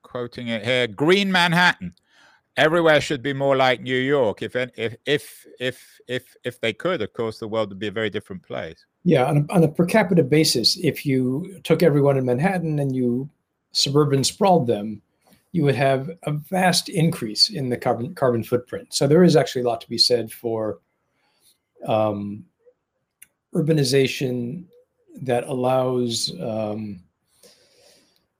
quoting 0.02 0.48
it 0.48 0.64
here: 0.64 0.86
"Green 0.86 1.30
Manhattan." 1.30 1.94
Everywhere 2.56 3.00
should 3.00 3.22
be 3.22 3.32
more 3.32 3.56
like 3.56 3.82
New 3.82 3.96
York. 3.96 4.42
If 4.42 4.56
if 4.56 4.96
if 5.06 5.46
if 5.60 6.00
if 6.08 6.36
if 6.44 6.60
they 6.60 6.72
could, 6.72 7.02
of 7.02 7.12
course, 7.12 7.38
the 7.38 7.48
world 7.48 7.68
would 7.70 7.78
be 7.78 7.88
a 7.88 7.92
very 7.92 8.10
different 8.10 8.42
place. 8.42 8.84
Yeah, 9.04 9.24
on 9.26 9.36
a, 9.48 9.52
on 9.52 9.64
a 9.64 9.68
per 9.68 9.86
capita 9.86 10.22
basis, 10.22 10.76
if 10.82 11.06
you 11.06 11.60
took 11.64 11.82
everyone 11.82 12.16
in 12.16 12.24
Manhattan 12.24 12.78
and 12.78 12.94
you 12.94 13.28
suburban 13.72 14.24
sprawled 14.24 14.66
them, 14.66 15.02
you 15.52 15.62
would 15.64 15.74
have 15.74 16.10
a 16.24 16.32
vast 16.32 16.88
increase 16.88 17.50
in 17.50 17.68
the 17.68 17.76
carbon 17.76 18.14
carbon 18.14 18.42
footprint. 18.42 18.92
So 18.92 19.06
there 19.06 19.22
is 19.22 19.36
actually 19.36 19.62
a 19.62 19.68
lot 19.68 19.80
to 19.82 19.88
be 19.88 19.98
said 19.98 20.32
for 20.32 20.80
um, 21.86 22.44
urbanization 23.54 24.64
that 25.22 25.44
allows 25.44 26.32
um, 26.40 27.00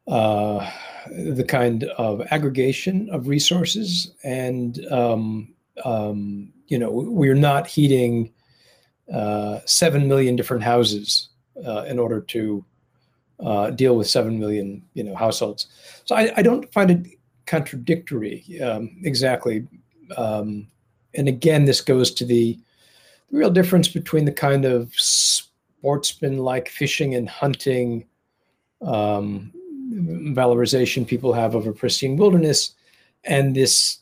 uh, 0.06 0.70
the 1.10 1.44
kind 1.44 1.84
of 1.98 2.22
aggregation 2.30 3.08
of 3.10 3.28
resources 3.28 4.12
and 4.22 4.84
um, 4.90 5.54
um, 5.84 6.52
you 6.68 6.78
know 6.78 6.90
we're 6.90 7.34
not 7.34 7.66
heating 7.66 8.32
uh, 9.12 9.60
seven 9.64 10.08
million 10.08 10.36
different 10.36 10.62
houses 10.62 11.28
uh, 11.66 11.82
in 11.82 11.98
order 11.98 12.20
to 12.20 12.64
uh, 13.40 13.70
deal 13.70 13.96
with 13.96 14.08
seven 14.08 14.38
million 14.38 14.82
you 14.94 15.04
know 15.04 15.14
households. 15.14 15.66
So 16.04 16.16
i, 16.16 16.32
I 16.36 16.42
don't 16.42 16.70
find 16.72 16.90
it 16.90 17.06
contradictory 17.46 18.60
um, 18.60 18.96
exactly. 19.02 19.66
Um, 20.16 20.66
and 21.14 21.28
again 21.28 21.64
this 21.64 21.80
goes 21.80 22.10
to 22.12 22.24
the, 22.24 22.58
the 23.30 23.38
real 23.38 23.50
difference 23.50 23.88
between 23.88 24.24
the 24.24 24.32
kind 24.32 24.64
of 24.64 24.92
sportsman 24.94 26.38
like 26.38 26.68
fishing 26.68 27.14
and 27.14 27.28
hunting 27.28 28.06
um, 28.82 29.52
valorization 29.90 31.06
people 31.06 31.32
have 31.32 31.54
of 31.54 31.66
a 31.66 31.72
pristine 31.72 32.16
wilderness 32.16 32.74
and 33.24 33.54
this 33.54 33.98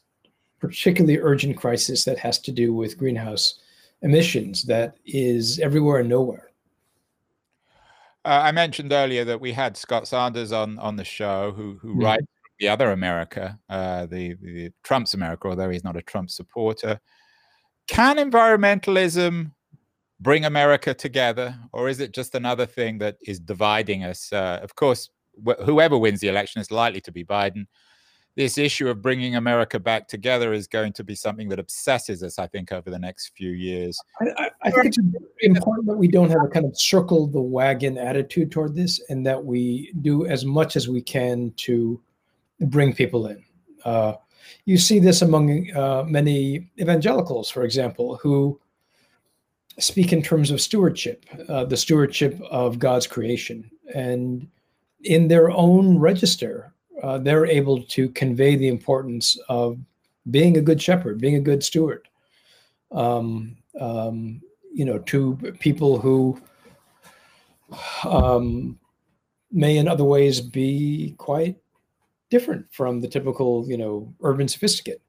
particularly 0.60 1.18
urgent 1.18 1.56
crisis 1.56 2.04
that 2.04 2.18
has 2.18 2.38
to 2.38 2.52
do 2.52 2.72
with 2.72 2.98
greenhouse 2.98 3.58
emissions 4.02 4.64
that 4.64 4.96
is 5.04 5.58
everywhere 5.58 6.00
and 6.00 6.08
nowhere. 6.08 6.50
Uh, 8.24 8.40
I 8.44 8.52
mentioned 8.52 8.92
earlier 8.92 9.24
that 9.24 9.40
we 9.40 9.52
had 9.52 9.76
Scott 9.76 10.08
Sanders 10.08 10.52
on 10.52 10.78
on 10.78 10.96
the 10.96 11.04
show, 11.04 11.52
who 11.52 11.78
who 11.82 11.90
mm-hmm. 11.90 12.04
writes 12.04 12.26
the 12.58 12.68
other 12.68 12.92
America, 12.92 13.58
uh, 13.68 14.06
the, 14.06 14.34
the 14.34 14.70
Trump's 14.84 15.14
America, 15.14 15.48
although 15.48 15.70
he's 15.70 15.84
not 15.84 15.96
a 15.96 16.02
Trump 16.02 16.30
supporter. 16.30 17.00
Can 17.88 18.16
environmentalism 18.16 19.50
bring 20.20 20.44
America 20.44 20.94
together, 20.94 21.58
or 21.72 21.88
is 21.88 22.00
it 22.00 22.14
just 22.14 22.34
another 22.34 22.64
thing 22.64 22.98
that 22.98 23.16
is 23.26 23.40
dividing 23.40 24.04
us? 24.04 24.32
Uh, 24.32 24.60
of 24.62 24.74
course, 24.74 25.10
wh- 25.44 25.62
whoever 25.64 25.98
wins 25.98 26.20
the 26.20 26.28
election 26.28 26.60
is 26.60 26.70
likely 26.70 27.00
to 27.02 27.12
be 27.12 27.24
Biden. 27.24 27.66
This 28.36 28.58
issue 28.58 28.88
of 28.88 29.00
bringing 29.00 29.36
America 29.36 29.78
back 29.78 30.08
together 30.08 30.52
is 30.52 30.66
going 30.66 30.92
to 30.94 31.04
be 31.04 31.14
something 31.14 31.48
that 31.50 31.60
obsesses 31.60 32.22
us, 32.24 32.38
I 32.38 32.48
think, 32.48 32.72
over 32.72 32.90
the 32.90 32.98
next 32.98 33.30
few 33.36 33.50
years. 33.50 33.96
I, 34.20 34.50
I 34.62 34.70
think 34.72 34.86
it's 34.86 34.98
important 35.40 35.86
that 35.86 35.96
we 35.96 36.08
don't 36.08 36.30
have 36.30 36.42
a 36.44 36.48
kind 36.48 36.66
of 36.66 36.76
circle 36.76 37.28
the 37.28 37.40
wagon 37.40 37.96
attitude 37.96 38.50
toward 38.50 38.74
this, 38.74 39.00
and 39.08 39.24
that 39.24 39.44
we 39.44 39.92
do 40.00 40.26
as 40.26 40.44
much 40.44 40.74
as 40.74 40.88
we 40.88 41.00
can 41.00 41.52
to 41.58 42.00
bring 42.62 42.92
people 42.92 43.28
in. 43.28 43.44
Uh, 43.84 44.14
you 44.64 44.78
see 44.78 44.98
this 44.98 45.22
among 45.22 45.70
uh, 45.72 46.04
many 46.06 46.68
evangelicals, 46.80 47.50
for 47.50 47.62
example, 47.62 48.16
who 48.16 48.60
speak 49.78 50.12
in 50.12 50.22
terms 50.22 50.50
of 50.50 50.60
stewardship, 50.60 51.24
uh, 51.48 51.64
the 51.64 51.76
stewardship 51.76 52.40
of 52.50 52.78
God's 52.78 53.06
creation, 53.06 53.70
and 53.94 54.48
in 55.04 55.28
their 55.28 55.50
own 55.50 55.98
register, 55.98 56.72
uh, 57.02 57.18
they're 57.18 57.46
able 57.46 57.82
to 57.82 58.08
convey 58.10 58.56
the 58.56 58.68
importance 58.68 59.38
of 59.48 59.78
being 60.30 60.56
a 60.56 60.62
good 60.62 60.80
shepherd, 60.80 61.20
being 61.20 61.36
a 61.36 61.40
good 61.40 61.62
steward. 61.62 62.08
Um, 62.92 63.56
um, 63.80 64.40
you 64.72 64.84
know, 64.84 64.98
to 64.98 65.36
people 65.60 65.98
who 65.98 66.40
um, 68.04 68.78
may 69.52 69.76
in 69.76 69.88
other 69.88 70.04
ways 70.04 70.40
be 70.40 71.14
quite 71.18 71.56
different 72.30 72.66
from 72.72 73.00
the 73.00 73.08
typical, 73.08 73.64
you 73.68 73.76
know, 73.76 74.12
urban 74.22 74.48
sophisticate. 74.48 75.00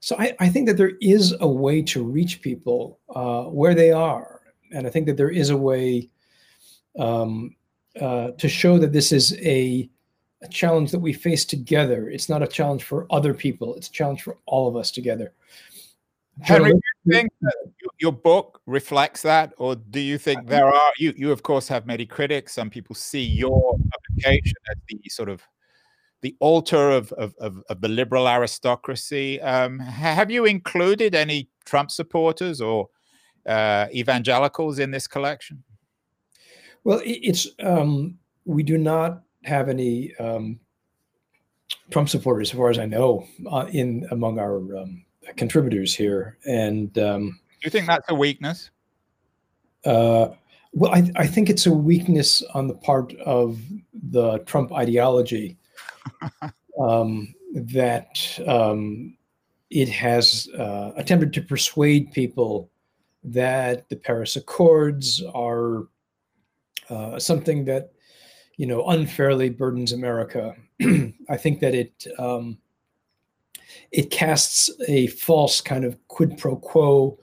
So 0.00 0.16
I, 0.18 0.34
I 0.38 0.48
think 0.48 0.66
that 0.68 0.76
there 0.76 0.92
is 1.00 1.34
a 1.40 1.48
way 1.48 1.82
to 1.82 2.02
reach 2.02 2.42
people 2.42 2.98
uh, 3.14 3.44
where 3.44 3.74
they 3.74 3.90
are, 3.90 4.40
and 4.72 4.86
I 4.86 4.90
think 4.90 5.06
that 5.06 5.16
there 5.16 5.30
is 5.30 5.50
a 5.50 5.56
way 5.56 6.08
um, 6.98 7.54
uh, 8.00 8.32
to 8.32 8.48
show 8.48 8.78
that 8.78 8.92
this 8.92 9.12
is 9.12 9.34
a, 9.40 9.88
a 10.42 10.48
challenge 10.48 10.90
that 10.90 10.98
we 10.98 11.12
face 11.12 11.44
together. 11.44 12.08
It's 12.08 12.28
not 12.28 12.42
a 12.42 12.46
challenge 12.46 12.84
for 12.84 13.06
other 13.10 13.34
people; 13.34 13.74
it's 13.76 13.88
a 13.88 13.92
challenge 13.92 14.22
for 14.22 14.38
all 14.46 14.68
of 14.68 14.76
us 14.76 14.90
together. 14.90 15.32
Henry, 16.40 16.72
do 16.72 16.80
you 17.04 17.12
think 17.12 17.32
your 18.00 18.12
book 18.12 18.60
reflects 18.66 19.22
that, 19.22 19.52
or 19.58 19.76
do 19.76 20.00
you 20.00 20.18
think 20.18 20.48
there 20.48 20.66
are 20.66 20.92
you? 20.98 21.14
You 21.16 21.30
of 21.30 21.42
course 21.42 21.68
have 21.68 21.86
many 21.86 22.06
critics. 22.06 22.54
Some 22.54 22.70
people 22.70 22.94
see 22.96 23.22
your 23.22 23.76
publication 23.92 24.56
as 24.70 24.76
the 24.88 25.00
sort 25.08 25.28
of 25.28 25.42
the 26.22 26.34
altar 26.40 26.90
of 26.90 27.12
of, 27.12 27.34
of, 27.38 27.62
of 27.68 27.80
the 27.80 27.88
liberal 27.88 28.28
aristocracy. 28.28 29.40
Um, 29.40 29.78
have 29.78 30.30
you 30.30 30.44
included 30.44 31.14
any 31.14 31.48
Trump 31.64 31.92
supporters 31.92 32.60
or 32.60 32.88
uh, 33.46 33.86
evangelicals 33.94 34.80
in 34.80 34.90
this 34.90 35.06
collection? 35.06 35.62
Well, 36.84 37.00
it's 37.04 37.48
um, 37.60 38.18
we 38.44 38.62
do 38.62 38.76
not 38.76 39.22
have 39.44 39.68
any 39.68 40.14
um, 40.16 40.60
Trump 41.90 42.08
supporters, 42.08 42.50
as 42.50 42.56
far 42.56 42.70
as 42.70 42.78
I 42.78 42.86
know, 42.86 43.26
uh, 43.50 43.66
in 43.72 44.06
among 44.10 44.38
our 44.38 44.56
um, 44.76 45.04
contributors 45.36 45.94
here. 45.94 46.38
And 46.46 46.96
um, 46.98 47.40
do 47.60 47.66
you 47.66 47.70
think 47.70 47.86
that's 47.86 48.08
a 48.10 48.14
weakness? 48.14 48.70
Uh, 49.84 50.28
well, 50.72 50.92
I, 50.94 51.10
I 51.16 51.26
think 51.26 51.48
it's 51.48 51.66
a 51.66 51.72
weakness 51.72 52.42
on 52.52 52.66
the 52.66 52.74
part 52.74 53.14
of 53.24 53.58
the 53.92 54.38
Trump 54.40 54.72
ideology 54.72 55.56
um, 56.80 57.34
that 57.54 58.38
um, 58.46 59.16
it 59.70 59.88
has 59.88 60.48
uh, 60.58 60.92
attempted 60.96 61.32
to 61.34 61.42
persuade 61.42 62.12
people 62.12 62.70
that 63.22 63.88
the 63.88 63.96
Paris 63.96 64.36
Accords 64.36 65.22
are 65.34 65.86
uh, 66.90 67.18
something 67.18 67.64
that 67.64 67.92
you 68.56 68.66
know 68.66 68.86
unfairly 68.88 69.50
burdens 69.50 69.92
America. 69.92 70.54
I 71.28 71.36
think 71.36 71.60
that 71.60 71.74
it 71.74 72.06
um, 72.18 72.58
it 73.92 74.10
casts 74.10 74.70
a 74.88 75.06
false 75.08 75.60
kind 75.60 75.84
of 75.84 75.96
quid 76.08 76.38
pro 76.38 76.56
quo 76.56 77.18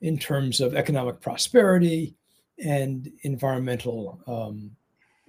in 0.00 0.18
terms 0.18 0.60
of 0.60 0.74
economic 0.74 1.20
prosperity 1.20 2.14
and 2.64 3.10
environmental 3.22 4.20
um, 4.26 4.70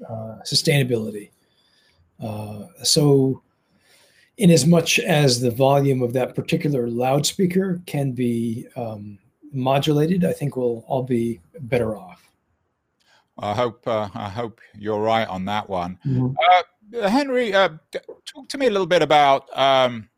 uh, 0.07 0.39
sustainability. 0.45 1.31
Uh, 2.21 2.65
so, 2.83 3.41
in 4.37 4.51
as 4.51 4.65
much 4.65 4.99
as 4.99 5.39
the 5.39 5.51
volume 5.51 6.01
of 6.01 6.13
that 6.13 6.35
particular 6.35 6.87
loudspeaker 6.87 7.81
can 7.85 8.11
be 8.11 8.67
um, 8.75 9.17
modulated, 9.51 10.23
I 10.23 10.33
think 10.33 10.55
we'll 10.55 10.83
all 10.87 11.03
be 11.03 11.39
better 11.61 11.97
off. 11.97 12.28
I 13.39 13.53
hope 13.53 13.87
uh, 13.87 14.09
I 14.13 14.29
hope 14.29 14.61
you're 14.77 15.01
right 15.01 15.27
on 15.27 15.45
that 15.45 15.69
one. 15.69 15.97
Mm-hmm. 16.05 16.35
Uh, 16.97 17.07
Henry, 17.07 17.53
uh, 17.53 17.69
talk 18.25 18.49
to 18.49 18.57
me 18.57 18.67
a 18.67 18.71
little 18.71 18.87
bit 18.87 19.01
about. 19.01 19.45
Um, 19.57 20.09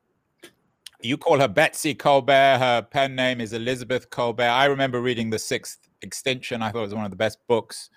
you 1.01 1.17
call 1.17 1.39
her 1.39 1.47
Betsy 1.47 1.95
Kolbert. 1.95 2.59
Her 2.59 2.81
pen 2.81 3.15
name 3.15 3.41
is 3.41 3.53
Elizabeth 3.53 4.09
Kolbert. 4.09 4.49
I 4.49 4.65
remember 4.65 5.01
reading 5.01 5.29
The 5.29 5.39
Sixth 5.39 5.89
Extinction. 6.01 6.61
I 6.61 6.71
thought 6.71 6.79
it 6.79 6.83
was 6.83 6.95
one 6.95 7.05
of 7.05 7.11
the 7.11 7.17
best 7.17 7.39
books, 7.47 7.89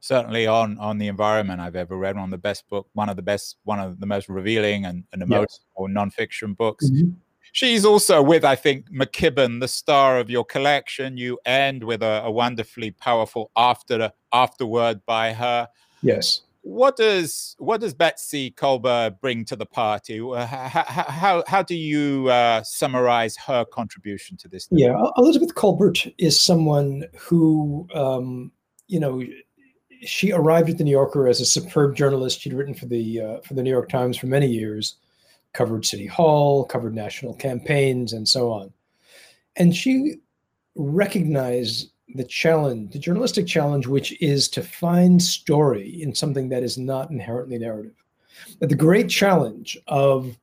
certainly 0.00 0.46
on 0.46 0.78
on 0.78 0.98
the 0.98 1.08
environment 1.08 1.60
I've 1.60 1.76
ever 1.76 1.96
read. 1.96 2.16
One 2.16 2.24
of 2.24 2.30
the 2.30 2.38
best 2.38 2.68
book, 2.68 2.88
one 2.92 3.08
of 3.08 3.16
the 3.16 3.22
best, 3.22 3.56
one 3.64 3.80
of 3.80 4.00
the 4.00 4.06
most 4.06 4.28
revealing 4.28 4.84
and, 4.84 5.04
and 5.12 5.22
emotional 5.22 5.60
yes. 5.78 5.88
nonfiction 5.90 6.56
books. 6.56 6.90
Mm-hmm. 6.90 7.10
She's 7.52 7.84
also 7.84 8.22
with, 8.22 8.44
I 8.44 8.56
think, 8.56 8.90
McKibben, 8.90 9.60
the 9.60 9.68
star 9.68 10.18
of 10.18 10.30
your 10.30 10.44
collection. 10.44 11.16
You 11.16 11.38
end 11.44 11.82
with 11.82 12.02
a, 12.02 12.22
a 12.24 12.30
wonderfully 12.30 12.92
powerful 12.92 13.50
after 13.56 14.12
afterword 14.32 15.04
by 15.06 15.32
her. 15.32 15.68
Yes. 16.02 16.42
What 16.62 16.96
does 16.96 17.56
what 17.58 17.80
does 17.80 17.94
Betsy 17.94 18.50
Kolbert 18.50 19.18
bring 19.20 19.46
to 19.46 19.56
the 19.56 19.64
party? 19.64 20.18
How 20.18 20.44
how, 20.44 21.42
how 21.46 21.62
do 21.62 21.74
you 21.74 22.28
uh, 22.28 22.62
summarize 22.62 23.36
her 23.38 23.64
contribution 23.64 24.36
to 24.38 24.48
this? 24.48 24.68
Yeah, 24.70 25.02
Elizabeth 25.16 25.54
Kolbert 25.54 26.12
is 26.18 26.38
someone 26.38 27.04
who, 27.18 27.88
um, 27.94 28.52
you 28.88 29.00
know, 29.00 29.22
she 30.02 30.32
arrived 30.32 30.68
at 30.68 30.76
the 30.76 30.84
New 30.84 30.90
Yorker 30.90 31.26
as 31.28 31.40
a 31.40 31.46
superb 31.46 31.96
journalist. 31.96 32.40
She'd 32.40 32.52
written 32.52 32.74
for 32.74 32.86
the 32.86 33.20
uh, 33.20 33.40
for 33.40 33.54
the 33.54 33.62
New 33.62 33.70
York 33.70 33.88
Times 33.88 34.18
for 34.18 34.26
many 34.26 34.46
years 34.46 34.96
covered 35.52 35.84
City 35.84 36.06
Hall, 36.06 36.64
covered 36.64 36.94
national 36.94 37.34
campaigns, 37.34 38.12
and 38.12 38.28
so 38.28 38.50
on. 38.50 38.72
And 39.56 39.74
she 39.74 40.16
recognized 40.74 41.90
the 42.14 42.24
challenge, 42.24 42.92
the 42.92 42.98
journalistic 42.98 43.46
challenge, 43.46 43.86
which 43.86 44.20
is 44.22 44.48
to 44.48 44.62
find 44.62 45.22
story 45.22 46.02
in 46.02 46.14
something 46.14 46.48
that 46.48 46.62
is 46.62 46.78
not 46.78 47.10
inherently 47.10 47.58
narrative. 47.58 47.94
But 48.58 48.68
the 48.68 48.74
great 48.74 49.08
challenge 49.08 49.78
of 49.86 50.36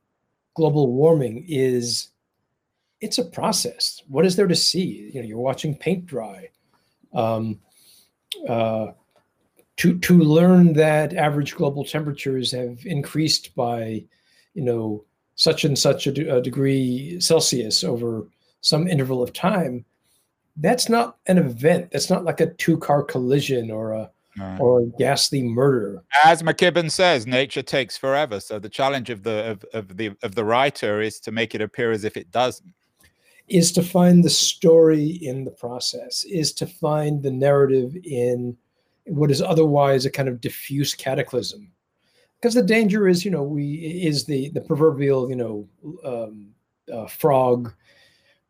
global 0.54 0.92
warming 0.92 1.44
is 1.48 2.08
it's 3.00 3.18
a 3.18 3.24
process. 3.24 4.02
What 4.08 4.26
is 4.26 4.36
there 4.36 4.46
to 4.46 4.56
see? 4.56 5.10
You 5.12 5.20
know, 5.20 5.28
you're 5.28 5.38
watching 5.38 5.76
paint 5.76 6.06
dry. 6.06 6.48
Um, 7.12 7.60
uh, 8.48 8.88
to 9.78 9.98
to 9.98 10.18
learn 10.18 10.72
that 10.74 11.14
average 11.14 11.54
global 11.54 11.84
temperatures 11.84 12.52
have 12.52 12.84
increased 12.84 13.54
by 13.54 14.04
you 14.58 14.64
know, 14.64 15.04
such 15.36 15.64
and 15.64 15.78
such 15.78 16.08
a, 16.08 16.12
de- 16.12 16.36
a 16.36 16.42
degree 16.42 17.20
Celsius 17.20 17.84
over 17.84 18.26
some 18.60 18.88
interval 18.88 19.22
of 19.22 19.32
time, 19.32 19.84
that's 20.56 20.88
not 20.88 21.16
an 21.26 21.38
event. 21.38 21.92
That's 21.92 22.10
not 22.10 22.24
like 22.24 22.40
a 22.40 22.52
two-car 22.54 23.04
collision 23.04 23.70
or 23.70 23.92
a 23.92 24.10
Right. 24.36 24.60
or 24.60 24.82
a 24.82 24.86
ghastly 25.00 25.42
murder. 25.42 26.04
As 26.24 26.44
McKibben 26.44 26.92
says, 26.92 27.26
nature 27.26 27.62
takes 27.62 27.96
forever. 27.96 28.38
So 28.38 28.60
the 28.60 28.68
challenge 28.68 29.10
of 29.10 29.24
the 29.24 29.50
of, 29.50 29.64
of, 29.72 29.96
the 29.96 30.12
of 30.22 30.36
the 30.36 30.44
writer 30.44 31.00
is 31.00 31.18
to 31.20 31.32
make 31.32 31.56
it 31.56 31.60
appear 31.60 31.90
as 31.90 32.04
if 32.04 32.16
it 32.16 32.30
doesn't. 32.30 32.72
Is 33.48 33.72
to 33.72 33.82
find 33.82 34.22
the 34.22 34.30
story 34.30 35.06
in 35.22 35.42
the 35.42 35.50
process. 35.50 36.22
Is 36.22 36.52
to 36.52 36.68
find 36.68 37.20
the 37.20 37.32
narrative 37.32 37.96
in 38.04 38.56
what 39.06 39.32
is 39.32 39.42
otherwise 39.42 40.06
a 40.06 40.10
kind 40.10 40.28
of 40.28 40.40
diffuse 40.40 40.94
cataclysm 40.94 41.72
because 42.40 42.54
the 42.54 42.62
danger 42.62 43.08
is 43.08 43.24
you 43.24 43.30
know 43.30 43.42
we 43.42 43.74
is 43.74 44.24
the 44.24 44.50
the 44.50 44.60
proverbial 44.60 45.28
you 45.28 45.36
know 45.36 45.68
um, 46.04 46.48
uh, 46.92 47.06
frog 47.06 47.72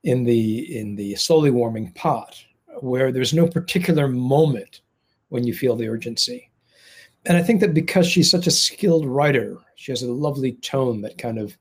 in 0.04 0.24
the 0.24 0.78
in 0.78 0.94
the 0.96 1.14
slowly 1.16 1.50
warming 1.50 1.92
pot 1.92 2.42
where 2.80 3.10
there's 3.10 3.34
no 3.34 3.46
particular 3.46 4.08
moment 4.08 4.82
when 5.30 5.44
you 5.44 5.52
feel 5.52 5.74
the 5.74 5.88
urgency. 5.88 6.50
And 7.26 7.36
i 7.36 7.42
think 7.42 7.60
that 7.60 7.74
because 7.74 8.06
she's 8.06 8.30
such 8.30 8.46
a 8.46 8.50
skilled 8.50 9.04
writer 9.04 9.58
she 9.74 9.92
has 9.92 10.02
a 10.02 10.10
lovely 10.10 10.52
tone 10.52 11.02
that 11.02 11.18
kind 11.18 11.38
of 11.38 11.58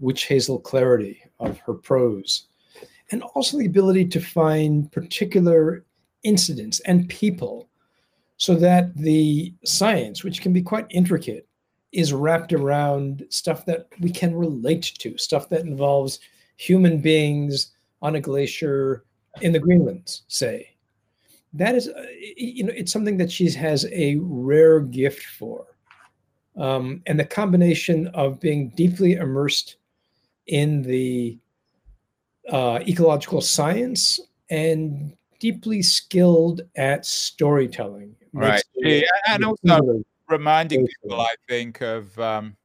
witch 0.00 0.24
hazel 0.24 0.58
clarity 0.58 1.22
of 1.38 1.58
her 1.60 1.74
prose 1.74 2.48
and 3.12 3.22
also 3.22 3.58
the 3.58 3.66
ability 3.66 4.06
to 4.06 4.20
find 4.20 4.90
particular 4.90 5.84
incidents 6.24 6.80
and 6.80 7.08
people 7.08 7.69
so 8.40 8.54
that 8.54 8.96
the 8.96 9.52
science, 9.66 10.24
which 10.24 10.40
can 10.40 10.50
be 10.50 10.62
quite 10.62 10.86
intricate, 10.88 11.46
is 11.92 12.14
wrapped 12.14 12.54
around 12.54 13.26
stuff 13.28 13.66
that 13.66 13.86
we 14.00 14.10
can 14.10 14.34
relate 14.34 14.94
to, 14.98 15.18
stuff 15.18 15.50
that 15.50 15.60
involves 15.60 16.20
human 16.56 17.02
beings 17.02 17.72
on 18.00 18.16
a 18.16 18.20
glacier 18.20 19.04
in 19.42 19.52
the 19.52 19.60
Greenlands, 19.60 20.22
say. 20.28 20.70
That 21.52 21.74
is, 21.74 21.88
uh, 21.88 22.06
you 22.34 22.64
know, 22.64 22.72
it's 22.74 22.90
something 22.90 23.18
that 23.18 23.30
she 23.30 23.50
has 23.50 23.84
a 23.92 24.16
rare 24.22 24.80
gift 24.80 25.26
for. 25.38 25.66
Um, 26.56 27.02
and 27.04 27.20
the 27.20 27.26
combination 27.26 28.06
of 28.08 28.40
being 28.40 28.70
deeply 28.70 29.16
immersed 29.16 29.76
in 30.46 30.80
the 30.80 31.38
uh, 32.50 32.80
ecological 32.88 33.42
science 33.42 34.18
and 34.48 35.14
deeply 35.40 35.82
skilled 35.82 36.62
at 36.76 37.04
storytelling. 37.04 38.14
Right. 38.32 38.62
yeah, 38.76 39.02
and 39.26 39.44
also 39.44 40.04
reminding 40.28 40.86
people 40.86 41.20
i 41.20 41.34
think 41.48 41.80
of 41.80 42.16
um, 42.20 42.56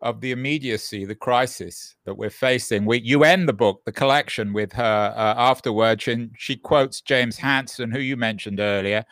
of 0.00 0.20
the 0.20 0.30
immediacy 0.30 1.04
the 1.04 1.14
crisis 1.16 1.96
that 2.04 2.14
we're 2.14 2.30
facing. 2.30 2.84
We 2.84 3.00
you 3.00 3.24
end 3.24 3.48
the 3.48 3.52
book 3.52 3.82
the 3.84 3.90
collection 3.90 4.52
with 4.52 4.72
her 4.74 5.12
uh, 5.16 5.34
afterwards 5.36 6.06
and 6.06 6.30
she 6.38 6.54
quotes 6.54 7.00
james 7.00 7.36
hansen 7.36 7.90
who 7.90 7.98
you 7.98 8.16
mentioned 8.16 8.60
earlier 8.60 9.04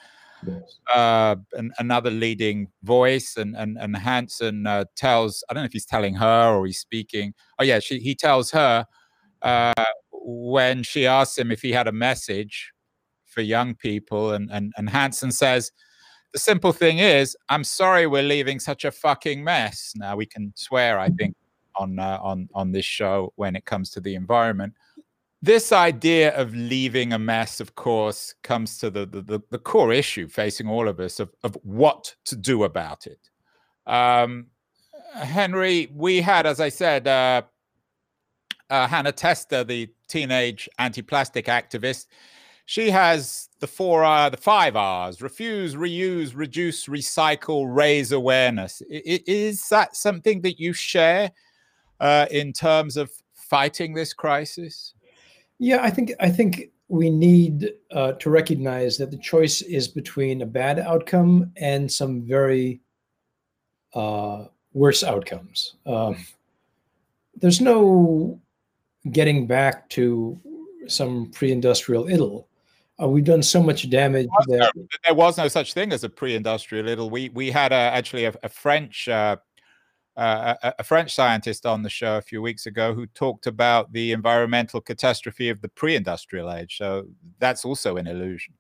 uh, 0.95 1.37
an, 1.53 1.73
another 1.79 2.11
leading 2.11 2.69
voice, 2.83 3.37
and 3.37 3.57
and 3.57 3.79
and 3.79 3.97
Hansen 3.97 4.67
uh, 4.67 4.85
tells 4.97 5.45
I 5.49 5.55
don't 5.55 5.63
know 5.63 5.67
if 5.67 5.73
he's 5.73 5.87
telling 5.87 6.15
her 6.15 6.55
or 6.55 6.67
he's 6.67 6.79
speaking. 6.79 7.35
Oh 7.59 7.65
yeah, 7.65 7.79
she, 7.79 7.99
he 7.99 8.15
tells 8.15 8.51
her 8.51 8.87
uh, 9.43 9.73
when 10.25 10.83
she 10.83 11.07
asks 11.07 11.39
him 11.39 11.51
if 11.51 11.63
he 11.63 11.73
had 11.73 11.89
a 11.89 11.93
message 11.93 12.73
for 13.27 13.41
young 13.41 13.75
people, 13.75 14.33
and 14.33 14.51
and 14.51 14.73
and 14.77 14.91
Hansen 14.91 15.33
says. 15.33 15.73
The 16.33 16.39
simple 16.39 16.73
thing 16.73 16.97
is, 16.97 17.37
I'm 17.51 17.63
sorry 17.63 18.07
we're 18.07 18.23
leaving 18.23 18.59
such 18.59 18.87
a 18.87 18.91
fucking 18.91 19.45
mess. 19.45 19.93
Now 19.95 20.17
we 20.17 20.25
can 20.25 20.55
swear, 20.57 20.99
I 20.99 21.11
think, 21.11 21.37
on 21.77 21.99
uh, 21.99 22.19
on 22.23 22.49
on 22.55 22.73
this 22.73 22.87
show 22.87 23.35
when 23.37 23.55
it 23.55 23.67
comes 23.67 23.91
to 23.91 24.01
the 24.01 24.15
environment 24.15 24.73
this 25.43 25.73
idea 25.73 26.35
of 26.37 26.55
leaving 26.55 27.13
a 27.13 27.19
mess, 27.19 27.59
of 27.59 27.75
course, 27.75 28.33
comes 28.45 28.79
to 28.79 28.91
the, 28.91 29.05
the, 29.05 29.43
the, 29.51 29.59
core 29.59 29.93
issue 29.93 30.29
facing 30.29 30.69
all 30.69 30.87
of 30.87 31.01
us 31.01 31.19
of, 31.19 31.35
of 31.43 31.59
what 31.65 32.15
to 32.27 32.37
do 32.37 32.63
about 32.63 33.09
it. 33.09 33.19
Um, 33.85 34.47
Henry, 35.15 35.91
we 35.93 36.21
had, 36.21 36.47
as 36.47 36.61
I 36.61 36.69
said, 36.69 37.09
uh, 37.09 37.43
uh, 38.73 38.89
Hannah 38.89 39.13
Testa, 39.13 39.65
the 39.65 39.89
teenage 40.09 40.69
anti-plastic 40.79 41.47
activist. 41.47 42.07
She 42.65 42.91
has 42.91 43.51
the 43.61 43.67
four, 43.67 44.03
uh, 44.03 44.31
the 44.31 44.37
five 44.39 44.77
R's: 44.77 45.21
refuse, 45.21 45.75
reuse, 45.75 46.33
reduce, 46.35 46.87
recycle, 46.87 47.67
raise 47.69 48.13
awareness. 48.13 48.83
Is 48.89 49.69
that 49.69 49.95
something 49.95 50.41
that 50.41 50.59
you 50.59 50.73
share 50.73 51.33
uh, 52.01 52.27
in 52.31 52.53
terms 52.53 52.97
of 52.97 53.11
fighting 53.35 53.95
this 53.95 54.15
crisis? 54.15 54.95
Yeah, 55.59 55.83
I 55.83 55.91
think 55.91 56.13
I 56.19 56.31
think 56.31 56.71
we 56.89 57.11
need 57.11 57.73
uh, 57.91 58.13
to 58.13 58.31
recognize 58.31 58.97
that 58.99 59.11
the 59.11 59.19
choice 59.19 59.61
is 59.61 59.89
between 59.89 60.43
a 60.43 60.47
bad 60.47 60.79
outcome 60.79 61.53
and 61.57 61.91
some 61.91 62.23
very 62.23 62.81
uh, 63.95 64.45
worse 64.73 65.03
outcomes. 65.03 65.75
Um, 65.85 66.17
there's 67.37 67.61
no 67.61 68.41
getting 69.11 69.47
back 69.47 69.89
to 69.91 70.39
some 70.87 71.31
pre-industrial 71.33 72.09
Italy. 72.09 72.45
Uh, 73.03 73.09
we've 73.09 73.25
done 73.25 73.43
so 73.43 73.63
much 73.63 73.89
damage. 73.91 74.29
There 74.47 74.59
was, 74.59 74.73
no, 74.77 74.87
there 75.05 75.15
was 75.15 75.39
no 75.39 75.49
such 75.49 75.73
thing 75.73 75.93
as 75.93 76.05
a 76.05 76.09
pre-industrial 76.09 76.89
Italy. 76.89 77.09
We 77.09 77.29
we 77.31 77.51
had 77.51 77.73
a, 77.73 77.75
actually 77.75 78.27
a, 78.27 78.35
a 78.43 78.49
French 78.49 79.09
uh, 79.09 79.37
uh, 80.17 80.55
a, 80.63 80.75
a, 80.81 80.85
French 80.85 81.15
scientist 81.15 81.65
on 81.65 81.83
the 81.83 81.89
show 81.89 82.19
a 82.19 82.23
few 82.23 82.43
weeks 82.43 82.67
ago 82.67 82.93
who 82.93 83.07
talked 83.07 83.47
about 83.47 83.91
the 83.93 84.13
environmental 84.13 84.81
catastrophe 84.81 85.49
of 85.49 85.61
the 85.63 85.69
pre-industrial 85.71 86.53
age. 86.53 86.77
So 86.77 87.07
that's 87.39 87.65
also 87.65 87.97
an 87.97 88.07
illusion. 88.07 88.55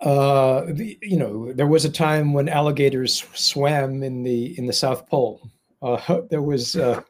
Uh, 0.00 0.64
the, 0.70 0.98
you 1.02 1.18
know, 1.18 1.52
there 1.52 1.66
was 1.66 1.84
a 1.84 1.90
time 1.90 2.32
when 2.32 2.48
alligators 2.48 3.26
swam 3.34 4.02
in 4.02 4.22
the 4.22 4.58
in 4.58 4.64
the 4.64 4.72
South 4.72 5.06
Pole. 5.06 5.42
Uh, 5.82 6.22
there 6.30 6.42
was, 6.42 6.76
uh, 6.76 7.02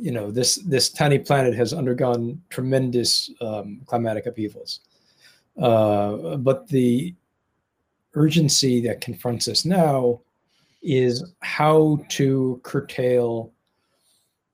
you 0.00 0.12
know, 0.12 0.30
this 0.30 0.56
this 0.56 0.90
tiny 0.90 1.18
planet 1.18 1.54
has 1.54 1.72
undergone 1.72 2.40
tremendous 2.50 3.30
um, 3.40 3.80
climatic 3.86 4.26
upheavals, 4.26 4.80
uh, 5.60 6.36
but 6.36 6.68
the 6.68 7.14
urgency 8.14 8.80
that 8.80 9.00
confronts 9.00 9.48
us 9.48 9.64
now 9.64 10.20
is 10.82 11.32
how 11.40 12.00
to 12.08 12.60
curtail 12.62 13.52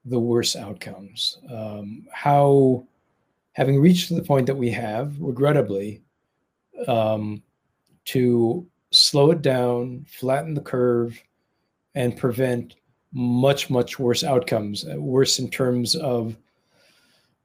the 0.05 0.19
worst 0.19 0.57
outcomes. 0.57 1.39
Um, 1.51 2.07
how, 2.13 2.87
having 3.53 3.81
reached 3.81 4.15
the 4.15 4.23
point 4.23 4.47
that 4.47 4.57
we 4.57 4.71
have, 4.71 5.19
regrettably, 5.21 6.03
um, 6.89 7.43
to 8.07 8.67
slow 8.91 9.31
it 9.31 9.43
down, 9.43 10.05
flatten 10.09 10.55
the 10.55 10.61
curve, 10.61 11.21
and 11.95 12.17
prevent 12.17 12.75
much, 13.15 13.71
much 13.71 13.99
worse 13.99 14.25
outcomes, 14.25 14.85
uh, 14.87 15.01
worse 15.01 15.39
in 15.39 15.49
terms 15.49 15.95
of 15.95 16.37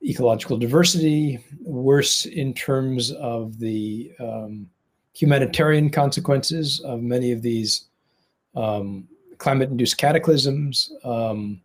ecological 0.03 0.58
diversity, 0.58 1.39
worse 1.62 2.25
in 2.25 2.53
terms 2.53 3.12
of 3.12 3.60
the 3.60 4.12
um, 4.19 4.67
humanitarian 5.13 5.89
consequences 5.89 6.79
of 6.82 7.01
many 7.01 7.32
of 7.32 7.41
these 7.41 7.86
um, 8.55 9.08
climate-induced 9.38 9.97
cataclysms. 9.97 10.91
Um, 11.03 11.62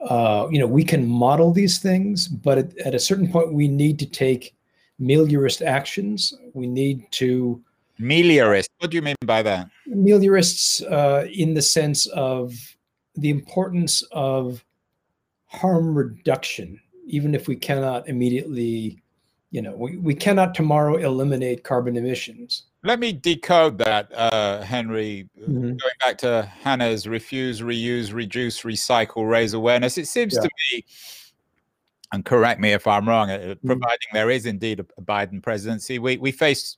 uh, 0.00 0.48
you 0.50 0.58
know, 0.58 0.66
we 0.66 0.84
can 0.84 1.06
model 1.06 1.52
these 1.52 1.78
things, 1.78 2.28
but 2.28 2.58
at, 2.58 2.78
at, 2.78 2.94
a 2.94 2.98
certain 2.98 3.30
point, 3.30 3.52
we 3.52 3.68
need 3.68 3.98
to 3.98 4.06
take 4.06 4.54
meliorist 5.00 5.64
actions. 5.64 6.34
We 6.54 6.66
need 6.66 7.10
to 7.12 7.62
meliorist. 8.00 8.68
What 8.78 8.90
do 8.90 8.96
you 8.96 9.02
mean 9.02 9.16
by 9.24 9.42
that? 9.42 9.68
Meliorists, 9.88 10.82
uh, 10.90 11.26
in 11.26 11.54
the 11.54 11.62
sense 11.62 12.06
of 12.06 12.54
the 13.20 13.30
importance 13.30 14.02
of 14.12 14.64
harm 15.46 15.96
reduction, 15.96 16.80
even 17.06 17.34
if 17.34 17.48
we 17.48 17.56
cannot 17.56 18.08
immediately, 18.08 19.02
you 19.50 19.62
know, 19.62 19.74
we, 19.76 19.96
we 19.96 20.14
cannot 20.14 20.54
tomorrow 20.54 20.96
eliminate 20.96 21.64
carbon 21.64 21.96
emissions 21.96 22.64
let 22.84 23.00
me 23.00 23.12
decode 23.12 23.78
that, 23.78 24.12
uh, 24.14 24.62
Henry. 24.62 25.28
Mm-hmm. 25.40 25.62
Going 25.62 25.94
back 26.00 26.18
to 26.18 26.50
Hannah's 26.62 27.08
refuse, 27.08 27.60
reuse, 27.60 28.12
reduce, 28.12 28.62
recycle, 28.62 29.28
raise 29.28 29.54
awareness. 29.54 29.98
It 29.98 30.06
seems 30.06 30.34
yeah. 30.34 30.42
to 30.42 30.48
me, 30.72 30.84
and 32.12 32.24
correct 32.24 32.60
me 32.60 32.72
if 32.72 32.86
I'm 32.86 33.08
wrong, 33.08 33.30
uh, 33.30 33.38
mm-hmm. 33.38 33.66
providing 33.66 34.08
there 34.12 34.30
is 34.30 34.46
indeed 34.46 34.80
a, 34.80 34.86
a 34.96 35.02
Biden 35.02 35.42
presidency, 35.42 35.98
we, 35.98 36.16
we 36.18 36.30
face 36.30 36.76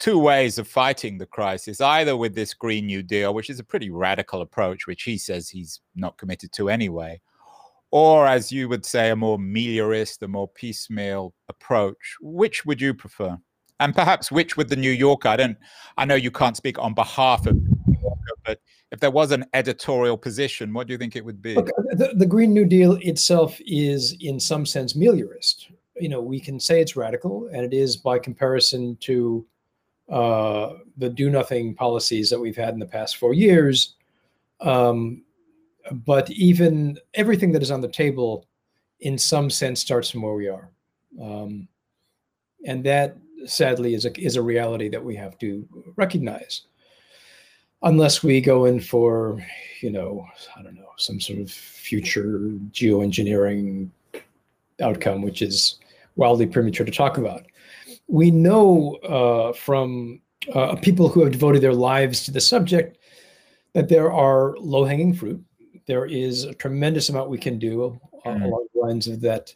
two 0.00 0.18
ways 0.18 0.58
of 0.58 0.66
fighting 0.66 1.18
the 1.18 1.26
crisis 1.26 1.80
either 1.80 2.16
with 2.16 2.34
this 2.34 2.54
Green 2.54 2.86
New 2.86 3.02
Deal, 3.02 3.32
which 3.32 3.50
is 3.50 3.60
a 3.60 3.64
pretty 3.64 3.90
radical 3.90 4.42
approach, 4.42 4.86
which 4.86 5.04
he 5.04 5.16
says 5.16 5.48
he's 5.48 5.80
not 5.94 6.18
committed 6.18 6.50
to 6.52 6.68
anyway, 6.68 7.20
or 7.92 8.26
as 8.26 8.50
you 8.50 8.68
would 8.68 8.84
say, 8.84 9.10
a 9.10 9.16
more 9.16 9.38
meliorist, 9.38 10.22
a 10.22 10.28
more 10.28 10.48
piecemeal 10.48 11.34
approach. 11.48 12.16
Which 12.20 12.64
would 12.66 12.80
you 12.80 12.94
prefer? 12.94 13.38
and 13.80 13.94
perhaps 13.94 14.30
which 14.30 14.56
would 14.56 14.68
the 14.68 14.76
New 14.76 14.90
Yorker. 14.90 15.28
I 15.28 15.36
don't. 15.36 15.56
I 15.96 16.04
know 16.04 16.14
you 16.14 16.30
can't 16.30 16.56
speak 16.56 16.78
on 16.78 16.94
behalf 16.94 17.46
of 17.46 17.56
New 17.56 17.98
Yorker, 18.00 18.34
but 18.44 18.60
if 18.92 19.00
there 19.00 19.10
was 19.10 19.32
an 19.32 19.46
editorial 19.54 20.16
position, 20.16 20.72
what 20.72 20.86
do 20.86 20.92
you 20.92 20.98
think 20.98 21.16
it 21.16 21.24
would 21.24 21.42
be? 21.42 21.54
Look, 21.54 21.70
the, 21.92 22.12
the 22.14 22.26
Green 22.26 22.52
New 22.52 22.66
Deal 22.66 22.98
itself 23.00 23.58
is, 23.66 24.16
in 24.20 24.38
some 24.38 24.66
sense, 24.66 24.92
meliorist. 24.92 25.72
You 25.98 26.08
know, 26.08 26.20
we 26.20 26.40
can 26.40 26.60
say 26.60 26.80
it's 26.80 26.94
radical, 26.94 27.48
and 27.52 27.64
it 27.64 27.74
is 27.74 27.96
by 27.96 28.18
comparison 28.18 28.96
to 29.00 29.46
uh, 30.10 30.74
the 30.96 31.08
do 31.08 31.30
nothing 31.30 31.74
policies 31.74 32.30
that 32.30 32.40
we've 32.40 32.56
had 32.56 32.74
in 32.74 32.80
the 32.80 32.86
past 32.86 33.16
four 33.16 33.32
years. 33.32 33.94
Um, 34.60 35.22
but 35.90 36.30
even 36.30 36.98
everything 37.14 37.52
that 37.52 37.62
is 37.62 37.70
on 37.70 37.80
the 37.80 37.88
table, 37.88 38.46
in 39.00 39.16
some 39.16 39.48
sense, 39.48 39.80
starts 39.80 40.10
from 40.10 40.22
where 40.22 40.34
we 40.34 40.48
are. 40.48 40.70
Um, 41.20 41.68
and 42.66 42.84
that 42.84 43.16
sadly 43.46 43.94
is 43.94 44.04
a, 44.04 44.20
is 44.20 44.36
a 44.36 44.42
reality 44.42 44.88
that 44.88 45.02
we 45.02 45.16
have 45.16 45.38
to 45.38 45.66
recognize 45.96 46.62
unless 47.82 48.22
we 48.22 48.40
go 48.40 48.66
in 48.66 48.80
for 48.80 49.42
you 49.80 49.90
know 49.90 50.26
i 50.56 50.62
don't 50.62 50.74
know 50.74 50.90
some 50.98 51.20
sort 51.20 51.38
of 51.38 51.50
future 51.50 52.40
geoengineering 52.70 53.88
outcome 54.82 55.22
which 55.22 55.40
is 55.42 55.76
wildly 56.16 56.46
premature 56.46 56.84
to 56.84 56.92
talk 56.92 57.16
about 57.16 57.42
we 58.10 58.30
know 58.30 58.96
uh, 58.96 59.52
from 59.52 60.20
uh, 60.54 60.74
people 60.76 61.08
who 61.08 61.22
have 61.22 61.32
devoted 61.32 61.62
their 61.62 61.74
lives 61.74 62.24
to 62.24 62.30
the 62.30 62.40
subject 62.40 62.98
that 63.72 63.88
there 63.88 64.12
are 64.12 64.56
low-hanging 64.58 65.14
fruit 65.14 65.42
there 65.86 66.06
is 66.06 66.44
a 66.44 66.54
tremendous 66.54 67.08
amount 67.08 67.30
we 67.30 67.38
can 67.38 67.58
do 67.58 67.98
mm-hmm. 68.24 68.42
along 68.42 68.66
the 68.74 68.80
lines 68.80 69.06
of 69.06 69.20
that 69.20 69.54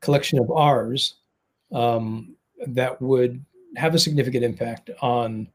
collection 0.00 0.38
of 0.38 0.50
r's 0.50 1.16
um, 1.72 2.34
that 2.66 3.00
would 3.02 3.44
have 3.76 3.94
a 3.94 3.98
significant 3.98 4.44
impact 4.44 4.90
on 5.02 5.48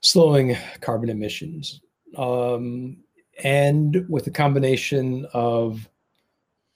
slowing 0.00 0.56
carbon 0.80 1.08
emissions. 1.08 1.80
Um, 2.16 2.98
and 3.42 4.04
with 4.08 4.26
a 4.26 4.30
combination 4.30 5.26
of, 5.32 5.88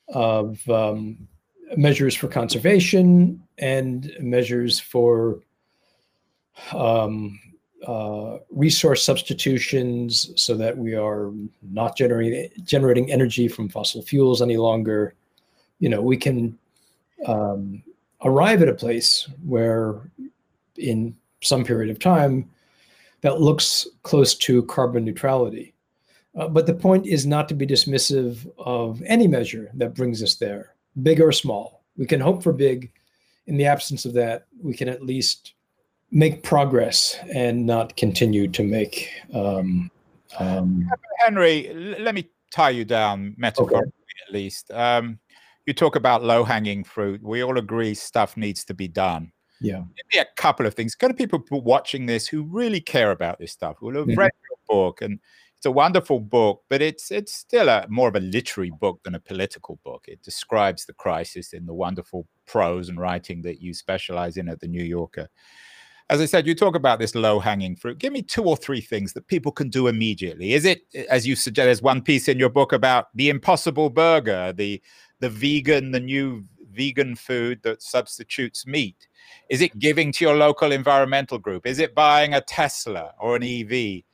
of 0.09 0.67
um, 0.69 1.29
measures 1.77 2.15
for 2.15 2.29
conservation 2.29 3.43
and 3.59 4.13
measures 4.21 4.79
for 4.79 5.41
um, 6.73 7.39
uh, 7.87 8.39
resource 8.51 9.03
substitutions 9.03 10.33
so 10.37 10.55
that 10.57 10.77
we 10.77 10.95
are 10.95 11.31
not 11.63 11.97
generating 11.97 12.51
generating 12.65 13.11
energy 13.13 13.49
from 13.49 13.69
fossil 13.69 14.03
fuels 14.03 14.43
any 14.43 14.57
longer. 14.57 15.15
You 15.79 15.89
know, 15.89 16.03
we 16.03 16.17
can 16.17 16.59
um, 17.27 17.83
arrive 18.25 18.63
at 18.63 18.69
a 18.69 18.75
place 18.75 19.29
where 19.45 20.11
in 20.77 21.17
some 21.41 21.65
period 21.65 21.91
of 21.91 21.99
time 21.99 22.49
that 23.21 23.41
looks 23.41 23.87
close 24.03 24.35
to 24.35 24.63
carbon 24.65 25.05
neutrality. 25.05 25.75
Uh, 26.37 26.49
but 26.49 26.67
the 26.67 26.75
point 26.75 27.07
is 27.07 27.27
not 27.27 27.49
to 27.49 27.55
be 27.55 27.67
dismissive 27.67 28.49
of 28.59 29.03
any 29.07 29.27
measure 29.27 29.71
that 29.75 29.95
brings 29.95 30.23
us 30.23 30.37
there, 30.37 30.75
big 31.03 31.21
or 31.21 31.33
small. 31.33 31.85
We 31.97 32.07
can 32.07 32.21
hope 32.21 32.43
for 32.43 32.53
big. 32.53 32.93
In 33.47 33.57
the 33.57 33.67
absence 33.67 34.05
of 34.05 34.13
that, 34.15 34.47
we 34.63 34.75
can 34.75 34.89
at 34.89 35.03
least 35.03 35.55
make 36.11 36.43
progress 36.43 37.17
and 37.33 37.67
not 37.67 37.97
continue 37.97 38.49
to 38.49 38.63
make. 38.63 39.11
Um, 39.33 39.91
um, 40.39 40.89
Henry, 41.25 41.73
let 41.99 42.15
me 42.15 42.29
tie 42.51 42.71
you 42.71 42.85
down 42.85 43.35
metaphorically 43.39 43.79
okay. 43.79 43.91
at 44.29 44.33
least. 44.33 44.71
Um, 44.71 45.19
you 45.67 45.75
talk 45.75 45.97
about 45.97 46.23
low 46.23 46.45
hanging 46.45 46.85
fruit. 46.85 47.23
We 47.23 47.43
all 47.43 47.59
agree 47.59 47.95
stuff 47.95 48.37
needs 48.37 48.65
to 48.67 48.75
be 48.75 48.89
done. 48.89 49.33
Yeah. 49.61 49.83
Give 49.97 50.07
me 50.15 50.21
a 50.21 50.27
couple 50.37 50.67
of 50.67 50.75
things. 50.75 50.95
Kind 50.95 51.11
of 51.11 51.17
people 51.17 51.43
watching 51.51 52.07
this 52.07 52.27
who 52.27 52.45
really 52.45 52.81
care 52.81 53.11
about 53.11 53.39
this 53.39 53.53
stuff, 53.53 53.77
who 53.79 53.91
have 53.95 54.07
mm-hmm. 54.07 54.19
read 54.19 54.31
your 54.49 54.59
book, 54.69 55.03
and 55.03 55.19
it's 55.59 55.67
a 55.67 55.73
wonderful 55.73 56.21
book, 56.21 56.63
but 56.69 56.81
it's 56.81 57.11
it's 57.11 57.35
still 57.35 57.69
a 57.69 57.85
more 57.89 58.09
of 58.09 58.15
a 58.15 58.21
literary 58.21 58.71
book 58.71 59.01
than 59.03 59.17
a 59.17 59.21
political 59.21 59.81
book. 59.85 60.05
It 60.07 60.23
describes 60.23 60.87
the 60.87 60.93
crisis 60.93 61.53
in 61.53 61.67
the 61.67 61.75
wonderful 61.75 62.29
prose 62.47 62.89
and 62.89 63.01
writing 63.01 63.43
that 63.43 63.61
you 63.61 63.75
specialize 63.75 64.37
in 64.37 64.49
at 64.49 64.61
the 64.61 64.69
New 64.69 64.85
Yorker. 64.85 65.29
As 66.11 66.21
I 66.21 66.27
said, 66.27 66.47
you 66.47 66.55
talk 66.55 66.77
about 66.77 67.01
this 67.01 67.17
low 67.17 67.41
hanging 67.41 67.75
fruit. 67.75 67.99
Give 67.99 68.13
me 68.13 68.23
two 68.23 68.45
or 68.45 68.57
three 68.57 68.81
things 68.81 69.15
that 69.15 69.27
people 69.27 69.51
can 69.51 69.69
do 69.69 69.89
immediately. 69.89 70.53
Is 70.53 70.65
it, 70.65 70.83
as 71.11 71.27
you 71.27 71.35
suggest, 71.35 71.67
there's 71.67 71.83
one 71.83 72.03
piece 72.03 72.29
in 72.29 72.39
your 72.39 72.51
book 72.51 72.73
about 72.73 73.09
the 73.17 73.29
impossible 73.29 73.91
burger, 73.91 74.53
the 74.53 74.81
the 75.19 75.29
vegan, 75.29 75.91
the 75.91 75.99
new 75.99 76.45
vegan 76.71 77.17
food 77.17 77.65
that 77.65 77.83
substitutes 77.83 78.65
meat? 78.65 79.09
Is 79.51 79.61
it 79.61 79.77
giving 79.81 80.13
to 80.13 80.25
your 80.25 80.37
local 80.37 80.71
environmental 80.71 81.39
group? 81.39 81.67
Is 81.67 81.81
it 81.81 81.97
buying 81.97 82.35
a 82.35 82.41
Tesla 82.43 83.13
or 83.19 83.35
an 83.35 83.43
EV? 83.43 84.05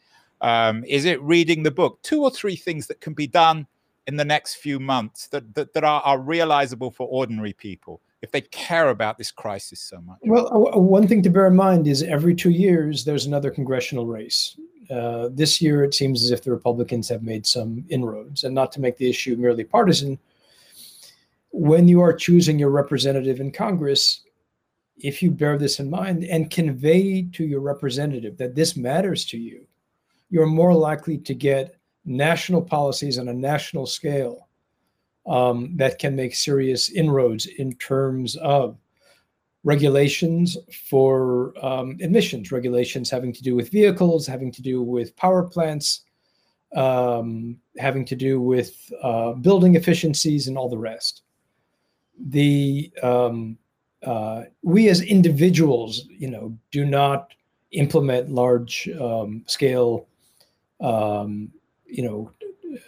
Um, 0.44 0.84
is 0.86 1.06
it 1.06 1.22
reading 1.22 1.62
the 1.62 1.70
book? 1.70 2.02
Two 2.02 2.22
or 2.22 2.30
three 2.30 2.54
things 2.54 2.86
that 2.88 3.00
can 3.00 3.14
be 3.14 3.26
done 3.26 3.66
in 4.06 4.16
the 4.16 4.24
next 4.26 4.56
few 4.56 4.78
months 4.78 5.26
that, 5.28 5.54
that, 5.54 5.72
that 5.72 5.84
are, 5.84 6.02
are 6.02 6.20
realizable 6.20 6.90
for 6.90 7.08
ordinary 7.08 7.54
people 7.54 8.02
if 8.20 8.30
they 8.30 8.42
care 8.42 8.90
about 8.90 9.16
this 9.16 9.30
crisis 9.30 9.80
so 9.80 10.02
much? 10.02 10.18
Well, 10.22 10.50
one 10.74 11.08
thing 11.08 11.22
to 11.22 11.30
bear 11.30 11.46
in 11.46 11.56
mind 11.56 11.86
is 11.88 12.02
every 12.02 12.34
two 12.34 12.50
years 12.50 13.06
there's 13.06 13.24
another 13.24 13.50
congressional 13.50 14.04
race. 14.04 14.58
Uh, 14.90 15.30
this 15.32 15.62
year, 15.62 15.82
it 15.82 15.94
seems 15.94 16.22
as 16.22 16.30
if 16.30 16.44
the 16.44 16.50
Republicans 16.50 17.08
have 17.08 17.22
made 17.22 17.46
some 17.46 17.82
inroads, 17.88 18.44
and 18.44 18.54
not 18.54 18.70
to 18.72 18.82
make 18.82 18.98
the 18.98 19.08
issue 19.08 19.36
merely 19.36 19.64
partisan. 19.64 20.18
When 21.52 21.88
you 21.88 22.02
are 22.02 22.12
choosing 22.12 22.58
your 22.58 22.68
representative 22.68 23.40
in 23.40 23.50
Congress, 23.50 24.20
if 24.98 25.22
you 25.22 25.30
bear 25.30 25.56
this 25.56 25.80
in 25.80 25.88
mind 25.88 26.24
and 26.24 26.50
convey 26.50 27.22
to 27.32 27.44
your 27.44 27.60
representative 27.60 28.36
that 28.36 28.54
this 28.54 28.76
matters 28.76 29.24
to 29.26 29.38
you, 29.38 29.66
you're 30.34 30.46
more 30.46 30.74
likely 30.74 31.16
to 31.16 31.32
get 31.32 31.76
national 32.04 32.60
policies 32.60 33.20
on 33.20 33.28
a 33.28 33.32
national 33.32 33.86
scale 33.86 34.48
um, 35.28 35.76
that 35.76 36.00
can 36.00 36.16
make 36.16 36.34
serious 36.34 36.90
inroads 36.90 37.46
in 37.46 37.72
terms 37.74 38.34
of 38.38 38.76
regulations 39.62 40.58
for 40.88 41.54
um, 41.64 41.96
emissions, 42.00 42.50
regulations 42.50 43.08
having 43.08 43.32
to 43.32 43.44
do 43.44 43.54
with 43.54 43.70
vehicles, 43.70 44.26
having 44.26 44.50
to 44.50 44.60
do 44.60 44.82
with 44.82 45.14
power 45.14 45.44
plants, 45.44 46.00
um, 46.74 47.56
having 47.78 48.04
to 48.04 48.16
do 48.16 48.40
with 48.40 48.92
uh, 49.04 49.34
building 49.34 49.76
efficiencies, 49.76 50.48
and 50.48 50.58
all 50.58 50.68
the 50.68 50.76
rest. 50.76 51.22
The 52.18 52.90
um, 53.04 53.56
uh, 54.02 54.42
we 54.64 54.88
as 54.88 55.00
individuals, 55.00 56.08
you 56.08 56.28
know, 56.28 56.58
do 56.72 56.84
not 56.84 57.34
implement 57.70 58.32
large 58.32 58.88
um, 59.00 59.44
scale, 59.46 60.08
um, 60.84 61.50
you 61.86 62.02
know, 62.02 62.30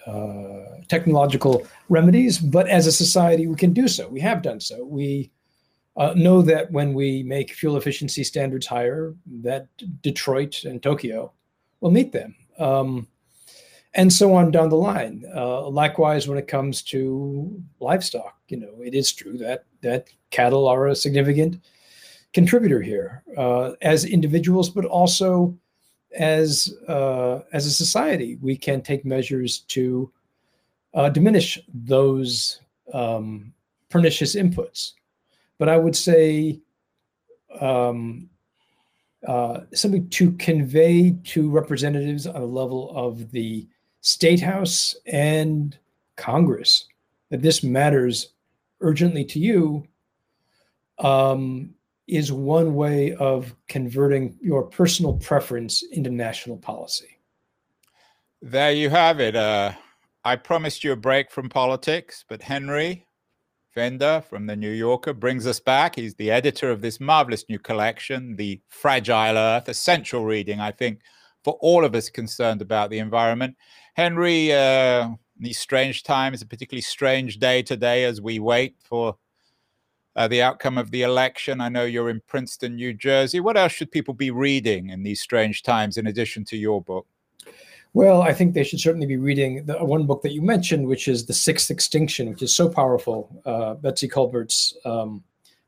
uh, 0.07 0.83
technological 0.89 1.67
remedies, 1.89 2.39
but 2.39 2.69
as 2.69 2.87
a 2.87 2.93
society, 2.93 3.47
we 3.47 3.57
can 3.57 3.73
do 3.73 3.89
so. 3.89 4.09
We 4.09 4.21
have 4.21 4.43
done 4.43 4.61
so. 4.61 4.85
We 4.85 5.31
uh, 5.97 6.13
know 6.15 6.43
that 6.43 6.71
when 6.71 6.93
we 6.93 7.23
make 7.23 7.55
fuel 7.55 7.77
efficiency 7.77 8.23
standards 8.23 8.67
higher, 8.67 9.15
that 9.43 9.69
Detroit 10.03 10.65
and 10.65 10.83
Tokyo 10.83 11.33
will 11.81 11.91
meet 11.91 12.13
them. 12.13 12.35
Um, 12.59 13.07
and 13.95 14.13
so 14.13 14.35
on 14.35 14.51
down 14.51 14.69
the 14.69 14.77
line. 14.77 15.25
Uh, 15.35 15.69
likewise, 15.69 16.29
when 16.29 16.37
it 16.37 16.49
comes 16.49 16.83
to 16.83 17.63
livestock, 17.81 18.37
you 18.49 18.59
know, 18.59 18.75
it 18.85 18.95
is 18.95 19.13
true 19.13 19.39
that 19.39 19.65
that 19.81 20.09
cattle 20.31 20.69
are 20.69 20.89
a 20.89 20.97
significant 20.97 21.61
contributor 22.35 22.83
here 22.83 23.23
uh, 23.39 23.71
as 23.81 24.05
individuals, 24.05 24.69
but 24.69 24.85
also 24.85 25.57
as 26.15 26.75
uh, 26.89 27.41
as 27.53 27.67
a 27.67 27.71
society. 27.71 28.37
We 28.41 28.57
can 28.57 28.83
take 28.83 29.05
measures 29.05 29.61
to 29.69 30.11
uh, 30.95 31.09
diminish 31.11 31.59
those 31.73 32.61
um, 32.93 33.53
pernicious 33.91 34.35
inputs. 34.35 34.93
But 35.59 35.69
I 35.69 35.77
would 35.77 35.97
say 35.97 36.61
um, 37.61 38.29
uh, 39.27 39.61
something 39.75 40.09
to 40.11 40.33
convey 40.33 41.17
to 41.25 41.51
representatives 41.51 42.27
on 42.27 42.41
the 42.41 42.47
level 42.47 42.93
of 42.95 43.31
the 43.31 43.67
state 44.01 44.41
house 44.41 44.95
and 45.07 45.77
Congress 46.17 46.87
that 47.31 47.43
this 47.43 47.63
matters 47.63 48.29
urgently 48.81 49.25
to 49.25 49.41
you 49.41 49.87
um, 50.99 51.75
is 52.07 52.33
one 52.33 52.75
way 52.75 53.15
of 53.15 53.55
converting 53.69 54.37
your 54.41 54.63
personal 54.63 55.15
preference 55.15 55.83
into 55.83 56.11
national 56.11 56.57
policy. 56.57 57.19
There 58.43 58.73
you 58.73 58.91
have 58.91 59.19
it. 59.21 59.35
Uh, 59.35 59.73
I 60.25 60.37
promised 60.37 60.85
you 60.85 60.93
a 60.93 60.97
break 60.97 61.31
from 61.31 61.49
politics, 61.49 62.25
but 62.29 62.43
Henry 62.43 63.07
Finder 63.75 64.23
from 64.29 64.47
the 64.47 64.57
New 64.57 64.71
Yorker 64.71 65.13
brings 65.13 65.47
us 65.47 65.61
back. 65.61 65.97
He's 65.97 66.15
the 66.15 66.31
editor 66.31 66.71
of 66.71 66.81
this 66.81 66.99
marvelous 67.01 67.45
new 67.49 67.59
collection, 67.59 68.37
The 68.37 68.61
Fragile 68.69 69.37
Earth, 69.37 69.69
essential 69.69 70.25
reading, 70.25 70.61
I 70.61 70.71
think, 70.71 71.01
for 71.45 71.59
all 71.61 71.85
of 71.85 71.95
us 71.95 72.09
concerned 72.09 72.63
about 72.63 72.91
the 72.91 72.99
environment. 72.99 73.57
Henry, 73.95 74.53
uh, 74.53 75.11
these 75.39 75.59
strange 75.59 76.03
times, 76.03 76.41
a 76.41 76.47
particularly 76.47 76.83
strange 76.83 77.39
day 77.39 77.63
today 77.63 78.05
as 78.05 78.21
we 78.21 78.39
wait 78.39 78.77
for 78.83 79.17
uh, 80.17 80.27
the 80.27 80.43
outcome 80.43 80.79
of 80.79 80.91
the 80.91 81.03
election. 81.03 81.61
I 81.61 81.69
know 81.69 81.85
you're 81.85 82.11
in 82.11 82.23
Princeton, 82.27 82.75
New 82.77 82.95
Jersey. 82.95 83.39
What 83.39 83.57
else 83.57 83.73
should 83.73 83.93
people 83.93 84.15
be 84.15 84.31
reading 84.31 84.91
in 84.91 85.03
these 85.03 85.21
strange 85.21 85.63
times 85.63 85.99
in 85.99 86.07
addition 86.07 86.45
to 86.47 86.57
your 86.57 86.83
book? 86.83 87.07
Well, 87.93 88.23
I 88.23 88.35
think 88.35 88.53
they 88.53 88.65
should 88.65 88.81
certainly 88.81 89.07
be 89.07 89.17
reading 89.17 89.65
the 89.65 89.83
one 89.83 90.05
book 90.07 90.23
that 90.23 90.33
you 90.33 90.43
mentioned, 90.43 90.87
which 90.87 91.09
is 91.09 91.25
The 91.25 91.33
Sixth 91.33 91.71
Extinction, 91.71 92.29
which 92.29 92.43
is 92.43 92.53
so 92.53 92.69
powerful. 92.69 93.41
Uh, 93.47 93.75
Betsy 93.75 94.09
Kolbert's 94.09 94.77
um, 94.85 95.23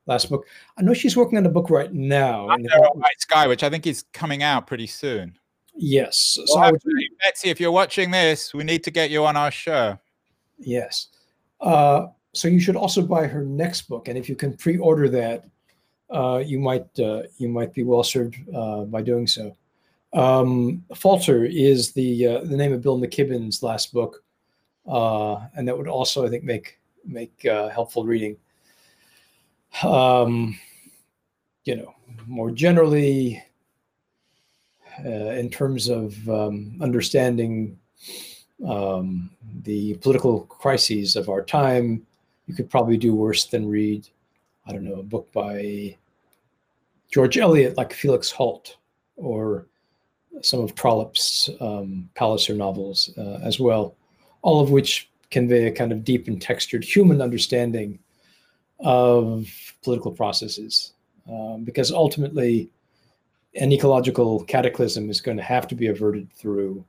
last 0.06 0.28
book. 0.28 0.46
I 0.76 0.82
know 0.82 0.92
she's 0.92 1.16
working 1.16 1.38
on 1.38 1.46
a 1.46 1.50
book 1.50 1.70
right 1.70 1.92
now. 1.92 2.48
Under 2.50 2.68
a 2.74 2.88
White 2.92 3.20
Sky, 3.20 3.46
which 3.46 3.62
I 3.62 3.70
think 3.70 3.86
is 3.86 4.04
coming 4.12 4.42
out 4.42 4.66
pretty 4.66 4.86
soon. 4.86 5.38
Yes. 5.74 6.38
So 6.44 6.60
well, 6.60 6.72
would, 6.72 6.82
Betsy, 7.24 7.50
if 7.50 7.60
you're 7.60 7.72
watching 7.72 8.10
this, 8.10 8.52
we 8.52 8.64
need 8.64 8.84
to 8.84 8.90
get 8.90 9.10
you 9.10 9.24
on 9.24 9.36
our 9.36 9.50
show. 9.50 9.98
Yes. 10.58 11.08
Uh, 11.60 12.08
so 12.38 12.46
you 12.46 12.60
should 12.60 12.76
also 12.76 13.02
buy 13.02 13.26
her 13.26 13.44
next 13.44 13.82
book, 13.88 14.06
and 14.06 14.16
if 14.16 14.28
you 14.28 14.36
can 14.36 14.56
pre-order 14.56 15.08
that, 15.08 15.44
uh, 16.10 16.40
you 16.44 16.60
might 16.60 16.86
uh, 17.00 17.22
you 17.36 17.48
might 17.48 17.74
be 17.74 17.82
well 17.82 18.04
served 18.04 18.36
uh, 18.54 18.84
by 18.84 19.02
doing 19.02 19.26
so. 19.26 19.56
Um, 20.12 20.84
Falter 20.94 21.44
is 21.44 21.92
the 21.92 22.26
uh, 22.26 22.40
the 22.44 22.56
name 22.56 22.72
of 22.72 22.80
Bill 22.80 22.98
McKibben's 22.98 23.62
last 23.62 23.92
book, 23.92 24.22
uh, 24.86 25.40
and 25.56 25.66
that 25.66 25.76
would 25.76 25.88
also, 25.88 26.24
I 26.24 26.30
think, 26.30 26.44
make 26.44 26.78
make 27.04 27.42
helpful 27.42 28.04
reading. 28.04 28.36
Um, 29.82 30.58
you 31.64 31.74
know, 31.76 31.92
more 32.26 32.52
generally, 32.52 33.42
uh, 35.04 35.32
in 35.42 35.50
terms 35.50 35.88
of 35.88 36.16
um, 36.28 36.78
understanding 36.80 37.78
um, 38.66 39.30
the 39.64 39.94
political 39.94 40.42
crises 40.42 41.16
of 41.16 41.28
our 41.28 41.42
time, 41.44 42.06
you 42.48 42.54
could 42.54 42.68
probably 42.68 42.96
do 42.96 43.14
worse 43.14 43.44
than 43.44 43.68
read, 43.68 44.08
I 44.66 44.72
don't 44.72 44.84
know, 44.84 44.98
a 44.98 45.02
book 45.04 45.30
by 45.32 45.96
George 47.12 47.38
Eliot, 47.38 47.76
like 47.76 47.92
Felix 47.92 48.30
Holt, 48.30 48.78
or 49.16 49.66
some 50.42 50.60
of 50.60 50.74
Trollope's 50.74 51.50
um, 51.60 52.08
Palliser 52.14 52.54
novels 52.54 53.10
uh, 53.18 53.38
as 53.42 53.60
well, 53.60 53.94
all 54.42 54.60
of 54.60 54.70
which 54.70 55.10
convey 55.30 55.66
a 55.66 55.72
kind 55.72 55.92
of 55.92 56.04
deep 56.04 56.26
and 56.26 56.40
textured 56.40 56.82
human 56.82 57.20
understanding 57.20 57.98
of 58.80 59.46
political 59.82 60.12
processes. 60.12 60.94
Um, 61.30 61.64
because 61.64 61.92
ultimately, 61.92 62.70
an 63.56 63.72
ecological 63.72 64.44
cataclysm 64.44 65.10
is 65.10 65.20
going 65.20 65.36
to 65.36 65.42
have 65.42 65.68
to 65.68 65.74
be 65.74 65.88
averted 65.88 66.32
through 66.32 66.82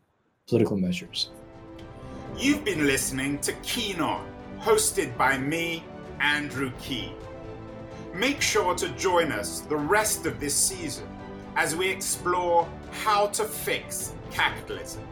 political 0.47 0.77
measures. 0.77 1.29
You've 2.37 2.63
been 2.63 2.85
listening 2.85 3.39
to 3.39 3.51
Keen 3.63 3.99
On, 3.99 4.25
hosted 4.59 5.17
by 5.17 5.37
me, 5.37 5.83
Andrew 6.19 6.71
Keen. 6.81 7.15
Make 8.13 8.41
sure 8.41 8.75
to 8.75 8.89
join 8.89 9.31
us 9.31 9.61
the 9.61 9.75
rest 9.75 10.25
of 10.25 10.39
this 10.39 10.55
season 10.55 11.07
as 11.55 11.75
we 11.75 11.87
explore 11.87 12.67
how 12.91 13.27
to 13.27 13.43
fix 13.43 14.13
capitalism. 14.31 15.03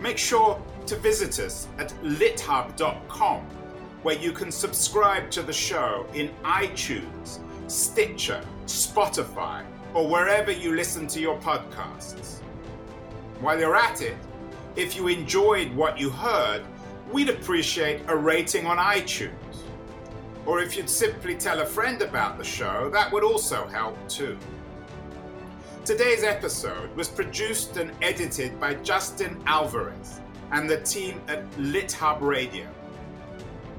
Make 0.00 0.18
sure 0.18 0.62
to 0.86 0.96
visit 0.96 1.38
us 1.38 1.68
at 1.78 1.90
lithub.com, 2.02 3.40
where 4.02 4.16
you 4.16 4.32
can 4.32 4.52
subscribe 4.52 5.30
to 5.32 5.42
the 5.42 5.52
show 5.52 6.06
in 6.14 6.30
iTunes 6.44 7.40
Stitcher, 7.68 8.40
Spotify, 8.66 9.64
or 9.92 10.08
wherever 10.08 10.52
you 10.52 10.74
listen 10.74 11.08
to 11.08 11.20
your 11.20 11.36
podcasts. 11.40 12.38
While 13.40 13.58
you're 13.58 13.74
at 13.74 14.02
it, 14.02 14.16
if 14.76 14.94
you 14.94 15.08
enjoyed 15.08 15.74
what 15.74 15.98
you 15.98 16.10
heard, 16.10 16.62
we'd 17.16 17.30
appreciate 17.30 18.02
a 18.08 18.14
rating 18.14 18.66
on 18.66 18.76
iTunes. 18.76 19.32
Or 20.44 20.60
if 20.60 20.76
you'd 20.76 20.90
simply 20.90 21.34
tell 21.34 21.62
a 21.62 21.64
friend 21.64 22.02
about 22.02 22.36
the 22.36 22.44
show, 22.44 22.90
that 22.90 23.10
would 23.10 23.24
also 23.24 23.66
help 23.68 23.96
too. 24.06 24.36
Today's 25.86 26.24
episode 26.24 26.94
was 26.94 27.08
produced 27.08 27.78
and 27.78 27.90
edited 28.02 28.60
by 28.60 28.74
Justin 28.74 29.42
Alvarez 29.46 30.20
and 30.52 30.68
the 30.68 30.80
team 30.82 31.22
at 31.26 31.50
LitHub 31.52 32.20
Radio. 32.20 32.68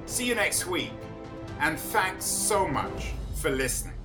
See 0.08 0.26
you 0.26 0.34
next 0.34 0.66
week, 0.66 0.94
and 1.60 1.78
thanks 1.78 2.26
so 2.26 2.68
much 2.68 3.12
for 3.36 3.52
listening. 3.52 3.97